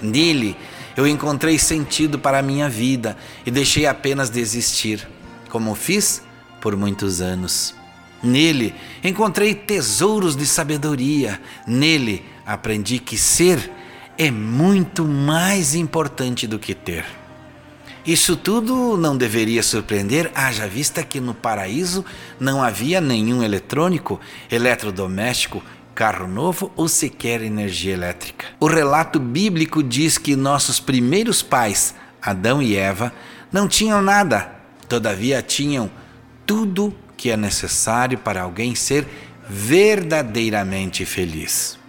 Nele 0.02 0.58
eu 0.98 1.08
encontrei 1.08 1.60
sentido 1.60 2.18
para 2.18 2.40
a 2.40 2.44
minha 2.44 2.68
vida 2.70 3.16
e 3.46 3.52
deixei 3.52 3.86
apenas 3.86 4.30
de 4.30 4.40
existir, 4.40 5.08
como 5.50 5.76
fiz 5.76 6.24
por 6.62 6.76
muitos 6.76 7.22
anos. 7.22 7.76
Nele 8.24 8.74
encontrei 9.04 9.54
tesouros 9.54 10.36
de 10.36 10.46
sabedoria. 10.46 11.42
Nele 11.68 12.24
aprendi 12.46 12.98
que 13.00 13.18
ser 13.18 13.70
é 14.18 14.32
muito 14.32 15.04
mais 15.04 15.76
importante 15.76 16.48
do 16.48 16.58
que 16.58 16.74
ter. 16.74 17.06
Isso 18.06 18.36
tudo 18.36 18.98
não 18.98 19.16
deveria 19.16 19.64
surpreender, 19.64 20.30
haja 20.36 20.68
vista 20.68 21.04
que 21.04 21.22
no 21.22 21.34
paraíso 21.34 22.04
não 22.38 22.62
havia 22.62 23.00
nenhum 23.00 23.42
eletrônico, 23.42 24.20
eletrodoméstico, 24.52 25.64
carro 25.96 26.28
novo 26.28 26.72
ou 26.76 26.88
sequer 26.88 27.42
energia 27.42 27.94
elétrica. 27.94 28.48
O 28.60 28.68
relato 28.68 29.20
bíblico 29.20 29.82
diz 29.82 30.18
que 30.18 30.36
nossos 30.36 30.80
primeiros 30.82 31.42
pais, 31.42 31.96
Adão 32.22 32.62
e 32.62 32.76
Eva, 32.76 33.14
não 33.52 33.70
tinham 33.70 34.02
nada, 34.02 34.54
todavia 34.90 35.42
tinham 35.42 35.90
tudo 36.46 36.94
que 37.24 37.32
é 37.32 37.38
necessário 37.38 38.18
para 38.18 38.42
alguém 38.42 38.76
ser 38.76 39.08
verdadeiramente 39.48 41.06
feliz. 41.06 41.80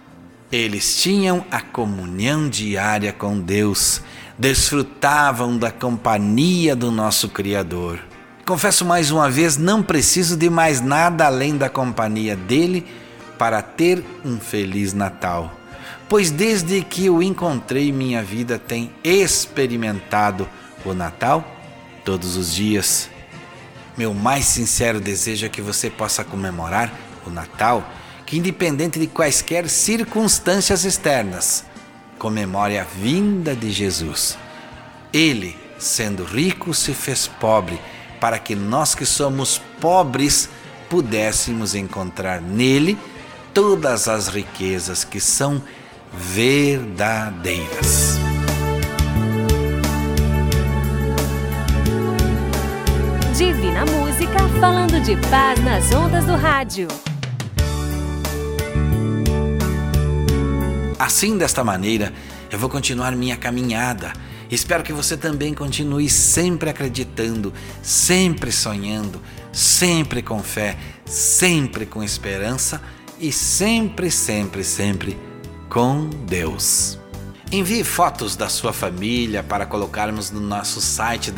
Eles 0.49 0.95
tinham 1.01 1.45
a 1.51 1.59
comunhão 1.59 2.47
diária 2.47 3.11
com 3.11 3.37
Deus, 3.37 4.01
desfrutavam 4.39 5.57
da 5.57 5.73
companhia 5.73 6.73
do 6.73 6.89
nosso 6.89 7.27
Criador. 7.27 7.99
Confesso 8.45 8.85
mais 8.85 9.11
uma 9.11 9.29
vez, 9.29 9.57
não 9.57 9.83
preciso 9.83 10.37
de 10.37 10.49
mais 10.49 10.79
nada 10.79 11.25
além 11.25 11.57
da 11.57 11.67
companhia 11.67 12.37
dele 12.37 12.85
para 13.37 13.61
ter 13.61 14.05
um 14.23 14.39
feliz 14.39 14.93
Natal. 14.93 15.53
Pois 16.07 16.31
desde 16.31 16.81
que 16.81 17.09
o 17.09 17.21
encontrei, 17.21 17.91
minha 17.91 18.23
vida 18.23 18.57
tem 18.57 18.89
experimentado 19.03 20.47
o 20.85 20.93
Natal 20.93 21.43
todos 22.05 22.37
os 22.37 22.55
dias. 22.55 23.13
Meu 23.97 24.13
mais 24.13 24.45
sincero 24.45 24.99
desejo 24.99 25.45
é 25.45 25.49
que 25.49 25.61
você 25.61 25.89
possa 25.89 26.23
comemorar 26.23 26.93
o 27.25 27.29
Natal, 27.29 27.89
que 28.25 28.37
independente 28.37 28.99
de 28.99 29.07
quaisquer 29.07 29.69
circunstâncias 29.69 30.83
externas, 30.83 31.63
comemore 32.19 32.77
a 32.77 32.83
vinda 32.83 33.55
de 33.55 33.71
Jesus. 33.71 34.37
Ele, 35.13 35.57
sendo 35.77 36.25
rico, 36.25 36.73
se 36.73 36.93
fez 36.93 37.27
pobre, 37.27 37.79
para 38.19 38.37
que 38.37 38.55
nós 38.55 38.93
que 38.95 39.05
somos 39.05 39.61
pobres 39.79 40.49
pudéssemos 40.89 41.73
encontrar 41.73 42.41
nele 42.41 42.97
todas 43.53 44.09
as 44.09 44.27
riquezas 44.27 45.03
que 45.05 45.21
são 45.21 45.61
verdadeiras. 46.13 47.15
Música 54.37 54.55
falando 54.59 54.99
de 54.99 55.15
paz 55.29 55.63
nas 55.63 55.93
ondas 55.93 56.25
do 56.25 56.35
rádio. 56.35 56.87
Assim, 60.97 61.37
desta 61.37 61.63
maneira, 61.63 62.11
eu 62.51 62.57
vou 62.57 62.67
continuar 62.67 63.15
minha 63.15 63.37
caminhada. 63.37 64.11
Espero 64.49 64.83
que 64.83 64.91
você 64.91 65.15
também 65.17 65.53
continue 65.53 66.09
sempre 66.09 66.69
acreditando, 66.69 67.53
sempre 67.83 68.51
sonhando, 68.51 69.21
sempre 69.51 70.23
com 70.23 70.41
fé, 70.41 70.77
sempre 71.05 71.85
com 71.85 72.03
esperança 72.03 72.81
e 73.19 73.31
sempre, 73.31 74.09
sempre, 74.09 74.63
sempre 74.63 75.15
com 75.69 76.09
Deus. 76.25 76.97
Envie 77.51 77.83
fotos 77.83 78.35
da 78.35 78.49
sua 78.49 78.73
família 78.73 79.43
para 79.43 79.65
colocarmos 79.67 80.31
no 80.31 80.39
nosso 80.39 80.81
site 80.81 81.29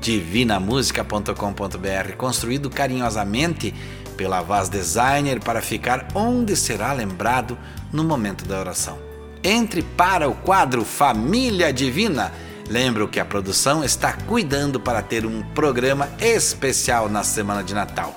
www.divinamusica.com.br, 0.00 2.16
construído 2.16 2.70
carinhosamente 2.70 3.74
pela 4.16 4.42
Vaz 4.42 4.68
Designer 4.68 5.40
para 5.40 5.60
ficar 5.60 6.08
onde 6.14 6.56
será 6.56 6.92
lembrado 6.92 7.56
no 7.92 8.02
momento 8.02 8.44
da 8.44 8.58
oração. 8.58 8.98
Entre 9.42 9.82
para 9.82 10.28
o 10.28 10.34
quadro 10.34 10.84
Família 10.84 11.72
Divina. 11.72 12.32
Lembro 12.68 13.08
que 13.08 13.18
a 13.18 13.24
produção 13.24 13.82
está 13.82 14.12
cuidando 14.12 14.78
para 14.78 15.02
ter 15.02 15.26
um 15.26 15.42
programa 15.42 16.08
especial 16.20 17.08
na 17.08 17.24
semana 17.24 17.64
de 17.64 17.74
Natal. 17.74 18.14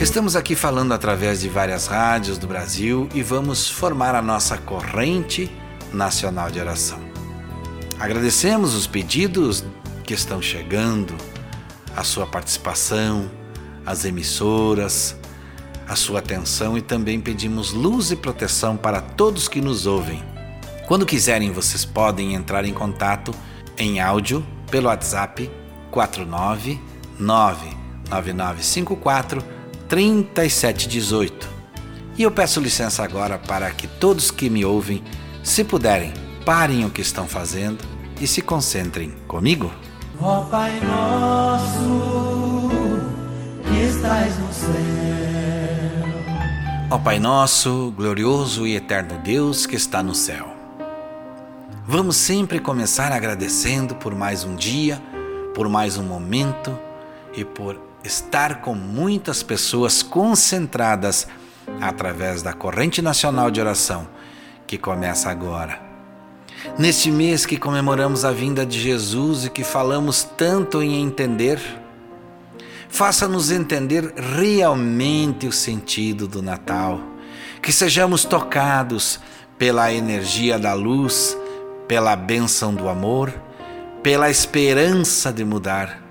Estamos 0.00 0.36
aqui 0.36 0.56
falando 0.56 0.94
através 0.94 1.40
de 1.40 1.48
várias 1.48 1.86
rádios 1.86 2.38
do 2.38 2.46
Brasil 2.46 3.08
e 3.14 3.22
vamos 3.22 3.68
formar 3.68 4.14
a 4.14 4.22
nossa 4.22 4.56
corrente 4.56 5.50
nacional 5.92 6.50
de 6.50 6.60
oração. 6.60 7.07
Agradecemos 7.98 8.74
os 8.76 8.86
pedidos 8.86 9.64
que 10.04 10.14
estão 10.14 10.40
chegando 10.40 11.14
a 11.96 12.04
sua 12.04 12.26
participação, 12.26 13.28
as 13.84 14.04
emissoras, 14.04 15.16
a 15.88 15.96
sua 15.96 16.20
atenção 16.20 16.78
e 16.78 16.82
também 16.82 17.20
pedimos 17.20 17.72
luz 17.72 18.12
e 18.12 18.16
proteção 18.16 18.76
para 18.76 19.00
todos 19.00 19.48
que 19.48 19.60
nos 19.60 19.84
ouvem. 19.84 20.22
Quando 20.86 21.04
quiserem, 21.04 21.50
vocês 21.50 21.84
podem 21.84 22.34
entrar 22.34 22.64
em 22.64 22.72
contato 22.72 23.34
em 23.76 23.98
áudio 23.98 24.46
pelo 24.70 24.86
WhatsApp 24.86 25.50
499 25.90 27.76
9954 28.08 29.42
3718. 29.88 31.48
E 32.16 32.22
eu 32.22 32.30
peço 32.30 32.60
licença 32.60 33.02
agora 33.02 33.38
para 33.38 33.70
que 33.72 33.86
todos 33.86 34.30
que 34.30 34.48
me 34.48 34.64
ouvem, 34.64 35.02
se 35.42 35.64
puderem, 35.64 36.12
parem 36.48 36.86
o 36.86 36.90
que 36.90 37.02
estão 37.02 37.28
fazendo 37.28 37.84
e 38.18 38.26
se 38.26 38.40
concentrem 38.40 39.10
comigo. 39.28 39.70
Ó 40.18 40.44
Pai 40.44 40.80
nosso, 40.80 42.70
que 43.64 43.82
estás 43.82 44.38
no 44.38 44.50
céu. 44.50 44.72
Ó 46.90 46.96
Pai 46.96 47.18
nosso, 47.18 47.92
glorioso 47.94 48.66
e 48.66 48.76
eterno 48.76 49.18
Deus 49.18 49.66
que 49.66 49.76
está 49.76 50.02
no 50.02 50.14
céu. 50.14 50.46
Vamos 51.86 52.16
sempre 52.16 52.60
começar 52.60 53.12
agradecendo 53.12 53.94
por 53.96 54.14
mais 54.14 54.42
um 54.42 54.56
dia, 54.56 55.02
por 55.54 55.68
mais 55.68 55.98
um 55.98 56.02
momento 56.02 56.78
e 57.36 57.44
por 57.44 57.78
estar 58.02 58.62
com 58.62 58.74
muitas 58.74 59.42
pessoas 59.42 60.02
concentradas 60.02 61.28
através 61.78 62.40
da 62.40 62.54
corrente 62.54 63.02
nacional 63.02 63.50
de 63.50 63.60
oração 63.60 64.08
que 64.66 64.78
começa 64.78 65.28
agora 65.28 65.87
Neste 66.78 67.10
mês 67.10 67.46
que 67.46 67.56
comemoramos 67.56 68.24
a 68.24 68.32
vinda 68.32 68.64
de 68.64 68.80
Jesus 68.80 69.44
e 69.44 69.50
que 69.50 69.64
falamos 69.64 70.22
tanto 70.36 70.82
em 70.82 71.02
entender, 71.02 71.60
faça-nos 72.88 73.50
entender 73.50 74.12
realmente 74.16 75.46
o 75.46 75.52
sentido 75.52 76.26
do 76.26 76.42
Natal, 76.42 77.00
que 77.62 77.72
sejamos 77.72 78.24
tocados 78.24 79.20
pela 79.56 79.92
energia 79.92 80.58
da 80.58 80.74
luz, 80.74 81.36
pela 81.86 82.14
bênção 82.14 82.74
do 82.74 82.88
amor, 82.88 83.32
pela 84.02 84.30
esperança 84.30 85.32
de 85.32 85.44
mudar. 85.44 86.02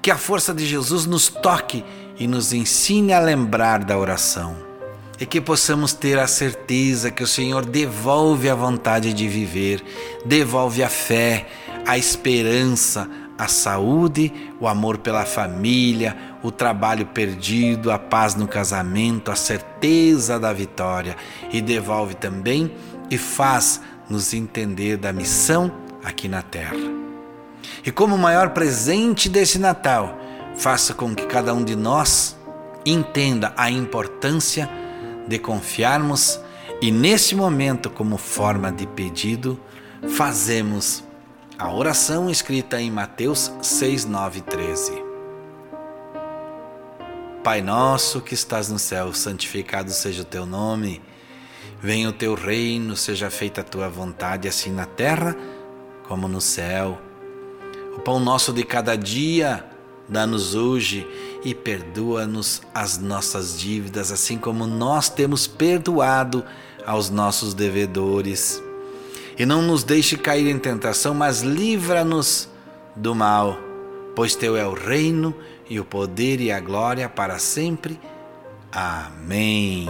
Que 0.00 0.10
a 0.10 0.16
força 0.16 0.52
de 0.52 0.66
Jesus 0.66 1.06
nos 1.06 1.28
toque 1.28 1.84
e 2.18 2.26
nos 2.26 2.52
ensine 2.52 3.12
a 3.12 3.20
lembrar 3.20 3.84
da 3.84 3.96
oração 3.96 4.71
e 5.22 5.26
que 5.26 5.40
possamos 5.40 5.92
ter 5.92 6.18
a 6.18 6.26
certeza 6.26 7.08
que 7.08 7.22
o 7.22 7.28
Senhor 7.28 7.64
devolve 7.64 8.50
a 8.50 8.56
vontade 8.56 9.12
de 9.12 9.28
viver, 9.28 9.80
devolve 10.26 10.82
a 10.82 10.88
fé, 10.88 11.46
a 11.86 11.96
esperança, 11.96 13.08
a 13.38 13.46
saúde, 13.46 14.32
o 14.58 14.66
amor 14.66 14.98
pela 14.98 15.24
família, 15.24 16.16
o 16.42 16.50
trabalho 16.50 17.06
perdido, 17.06 17.92
a 17.92 18.00
paz 18.00 18.34
no 18.34 18.48
casamento, 18.48 19.30
a 19.30 19.36
certeza 19.36 20.40
da 20.40 20.52
vitória 20.52 21.16
e 21.52 21.62
devolve 21.62 22.16
também 22.16 22.74
e 23.08 23.16
faz 23.16 23.80
nos 24.10 24.34
entender 24.34 24.96
da 24.96 25.12
missão 25.12 25.70
aqui 26.02 26.26
na 26.26 26.42
terra. 26.42 26.74
E 27.86 27.92
como 27.92 28.18
maior 28.18 28.50
presente 28.50 29.28
desse 29.28 29.56
Natal, 29.56 30.18
faça 30.56 30.92
com 30.92 31.14
que 31.14 31.26
cada 31.26 31.54
um 31.54 31.62
de 31.62 31.76
nós 31.76 32.36
entenda 32.84 33.52
a 33.56 33.70
importância 33.70 34.81
de 35.26 35.38
confiarmos 35.38 36.38
e 36.80 36.90
nesse 36.90 37.34
momento, 37.34 37.88
como 37.88 38.16
forma 38.16 38.72
de 38.72 38.86
pedido, 38.88 39.58
fazemos 40.16 41.04
a 41.56 41.72
oração 41.72 42.28
escrita 42.28 42.80
em 42.80 42.90
Mateus 42.90 43.52
6, 43.62 44.04
9 44.04 44.38
e 44.40 44.42
13. 44.42 45.04
Pai 47.44 47.62
nosso 47.62 48.20
que 48.20 48.34
estás 48.34 48.68
no 48.68 48.78
céu, 48.78 49.12
santificado 49.12 49.90
seja 49.92 50.22
o 50.22 50.24
teu 50.24 50.44
nome. 50.44 51.00
Venha 51.80 52.08
o 52.08 52.12
teu 52.12 52.34
reino, 52.34 52.96
seja 52.96 53.30
feita 53.30 53.60
a 53.60 53.64
tua 53.64 53.88
vontade, 53.88 54.48
assim 54.48 54.72
na 54.72 54.86
terra 54.86 55.36
como 56.08 56.26
no 56.28 56.40
céu. 56.40 57.00
O 57.96 58.00
pão 58.00 58.18
nosso 58.18 58.52
de 58.52 58.64
cada 58.64 58.96
dia, 58.96 59.64
dá-nos 60.08 60.54
hoje 60.54 61.06
e 61.44 61.54
perdoa-nos 61.54 62.62
as 62.74 62.98
nossas 62.98 63.58
dívidas, 63.58 64.12
assim 64.12 64.38
como 64.38 64.66
nós 64.66 65.08
temos 65.08 65.46
perdoado 65.46 66.44
aos 66.86 67.10
nossos 67.10 67.54
devedores. 67.54 68.62
E 69.38 69.46
não 69.46 69.62
nos 69.62 69.82
deixe 69.82 70.16
cair 70.16 70.46
em 70.46 70.58
tentação, 70.58 71.14
mas 71.14 71.40
livra-nos 71.40 72.48
do 72.94 73.14
mal, 73.14 73.58
pois 74.14 74.34
teu 74.34 74.56
é 74.56 74.66
o 74.66 74.74
reino 74.74 75.34
e 75.68 75.80
o 75.80 75.84
poder 75.84 76.40
e 76.40 76.52
a 76.52 76.60
glória 76.60 77.08
para 77.08 77.38
sempre. 77.38 77.98
Amém. 78.70 79.86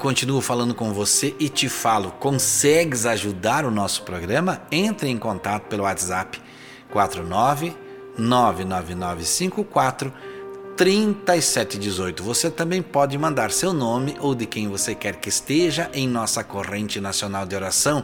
Continuo 0.00 0.40
falando 0.40 0.74
com 0.74 0.94
você 0.94 1.36
e 1.38 1.50
te 1.50 1.68
falo, 1.68 2.10
consegues 2.12 3.04
ajudar 3.04 3.66
o 3.66 3.70
nosso 3.70 4.02
programa? 4.02 4.62
Entre 4.72 5.10
em 5.10 5.18
contato 5.18 5.64
pelo 5.64 5.82
WhatsApp 5.82 6.40
49 6.90 7.76
99954 8.16 10.10
3718. 10.74 12.22
Você 12.22 12.50
também 12.50 12.80
pode 12.80 13.18
mandar 13.18 13.50
seu 13.50 13.74
nome 13.74 14.16
ou 14.20 14.34
de 14.34 14.46
quem 14.46 14.68
você 14.68 14.94
quer 14.94 15.16
que 15.16 15.28
esteja 15.28 15.90
em 15.92 16.08
nossa 16.08 16.42
corrente 16.42 16.98
nacional 16.98 17.44
de 17.44 17.54
oração. 17.54 18.02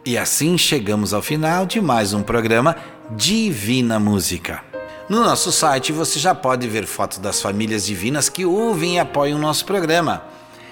E 0.06 0.18
assim 0.18 0.58
chegamos 0.58 1.14
ao 1.14 1.22
final 1.22 1.66
de 1.66 1.80
mais 1.80 2.14
um 2.14 2.22
programa 2.24 2.76
Divina 3.12 3.98
Música. 4.00 4.62
No 5.08 5.24
nosso 5.24 5.52
site 5.52 5.92
você 5.92 6.20
já 6.20 6.34
pode 6.34 6.68
ver 6.68 6.86
fotos 6.86 7.20
das 7.20 7.42
famílias 7.42 7.86
divinas 7.86 8.30
que 8.30 8.46
ouvem 8.46 8.96
e 8.96 9.00
apoiam 9.00 9.38
o 9.38 9.42
nosso 9.42 9.66
programa. 9.66 10.24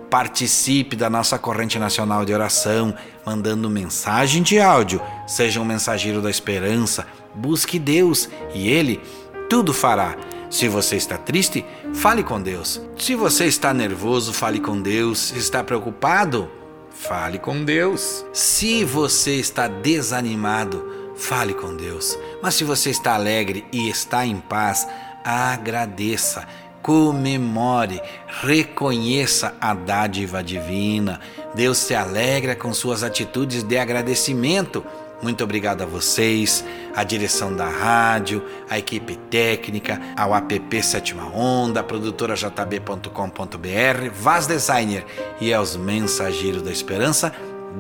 Participe 0.10 0.96
da 0.96 1.10
nossa 1.10 1.38
corrente 1.38 1.78
nacional 1.80 2.24
de 2.24 2.34
oração, 2.34 2.96
mandando 3.26 3.70
mensagem 3.70 4.42
de 4.42 4.60
áudio. 4.60 5.02
Seja 5.28 5.60
um 5.60 5.66
mensageiro 5.66 6.22
da 6.22 6.30
esperança. 6.30 7.06
Busque 7.34 7.78
Deus 7.78 8.30
e 8.54 8.70
Ele 8.70 9.02
tudo 9.50 9.74
fará. 9.74 10.16
Se 10.50 10.68
você 10.68 10.96
está 10.96 11.18
triste, 11.18 11.66
fale 11.96 12.24
com 12.24 12.42
Deus. 12.42 12.82
Se 12.98 13.16
você 13.16 13.46
está 13.46 13.74
nervoso, 13.74 14.34
fale 14.34 14.60
com 14.60 14.82
Deus. 14.82 15.20
Se 15.20 15.38
está 15.38 15.64
preocupado, 15.64 16.50
fale 16.92 17.40
com 17.40 17.64
Deus. 17.64 18.26
Se 18.34 18.84
você 18.84 19.36
está 19.36 19.68
desanimado, 19.68 21.14
fale 21.16 21.54
com 21.54 21.76
Deus. 21.76 22.18
Mas 22.42 22.56
se 22.56 22.64
você 22.64 22.90
está 22.90 23.16
alegre 23.16 23.66
e 23.72 23.90
está 23.90 24.26
em 24.26 24.38
paz, 24.38 24.88
agradeça 25.24 26.48
comemore, 26.86 28.00
reconheça 28.28 29.56
a 29.60 29.74
dádiva 29.74 30.44
divina. 30.44 31.20
Deus 31.56 31.80
se 31.80 31.96
alegra 31.96 32.56
com 32.56 32.72
suas 32.76 33.02
atitudes 33.02 33.64
de 33.64 33.76
agradecimento. 33.76 34.86
Muito 35.26 35.44
obrigado 35.44 35.82
a 35.82 35.88
vocês, 35.88 36.64
a 36.96 37.04
direção 37.04 37.52
da 37.52 37.68
rádio, 37.68 38.46
a 38.70 38.78
equipe 38.78 39.16
técnica, 39.16 40.00
ao 40.16 40.36
app 40.36 40.84
Sétima 40.84 41.36
Onda, 41.36 41.80
a 41.80 41.84
produtora 41.84 42.36
jb.com.br, 42.36 44.12
Vaz 44.14 44.46
Designer 44.46 45.04
e 45.42 45.52
aos 45.52 45.76
mensageiros 45.76 46.62
da 46.62 46.72
esperança 46.72 47.34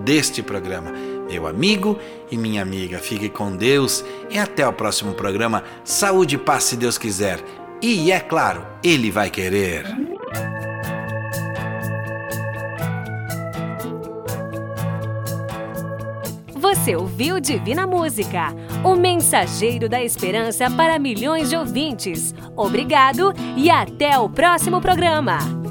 deste 0.04 0.41
programa. 0.41 0.91
Meu 1.30 1.46
amigo 1.46 2.00
e 2.32 2.36
minha 2.36 2.64
amiga, 2.64 2.98
fique 2.98 3.30
com 3.30 3.56
Deus 3.56 4.04
e 4.28 4.39
até 4.39 4.68
o 4.68 4.74
próximo 4.74 5.14
programa. 5.14 5.64
Saúde 5.84 6.38
e 6.38 6.39
paz, 6.39 6.64
se 6.64 6.76
Deus 6.76 6.98
quiser. 6.98 7.39
E 7.80 8.12
é 8.12 8.20
claro, 8.20 8.66
ele 8.84 9.12
vai 9.12 9.30
querer. 9.30 10.14
Você 16.86 16.96
ouviu 16.96 17.40
Divina 17.40 17.88
Música, 17.88 18.54
o 18.84 18.96
mensageiro 18.96 19.90
da 19.90 20.04
esperança 20.04 20.70
para 20.70 21.00
milhões 21.00 21.50
de 21.50 21.58
ouvintes. 21.58 22.32
Obrigado 22.56 23.34
e 23.58 23.72
até 23.72 24.20
o 24.20 24.30
próximo 24.30 24.80
programa. 24.80 25.64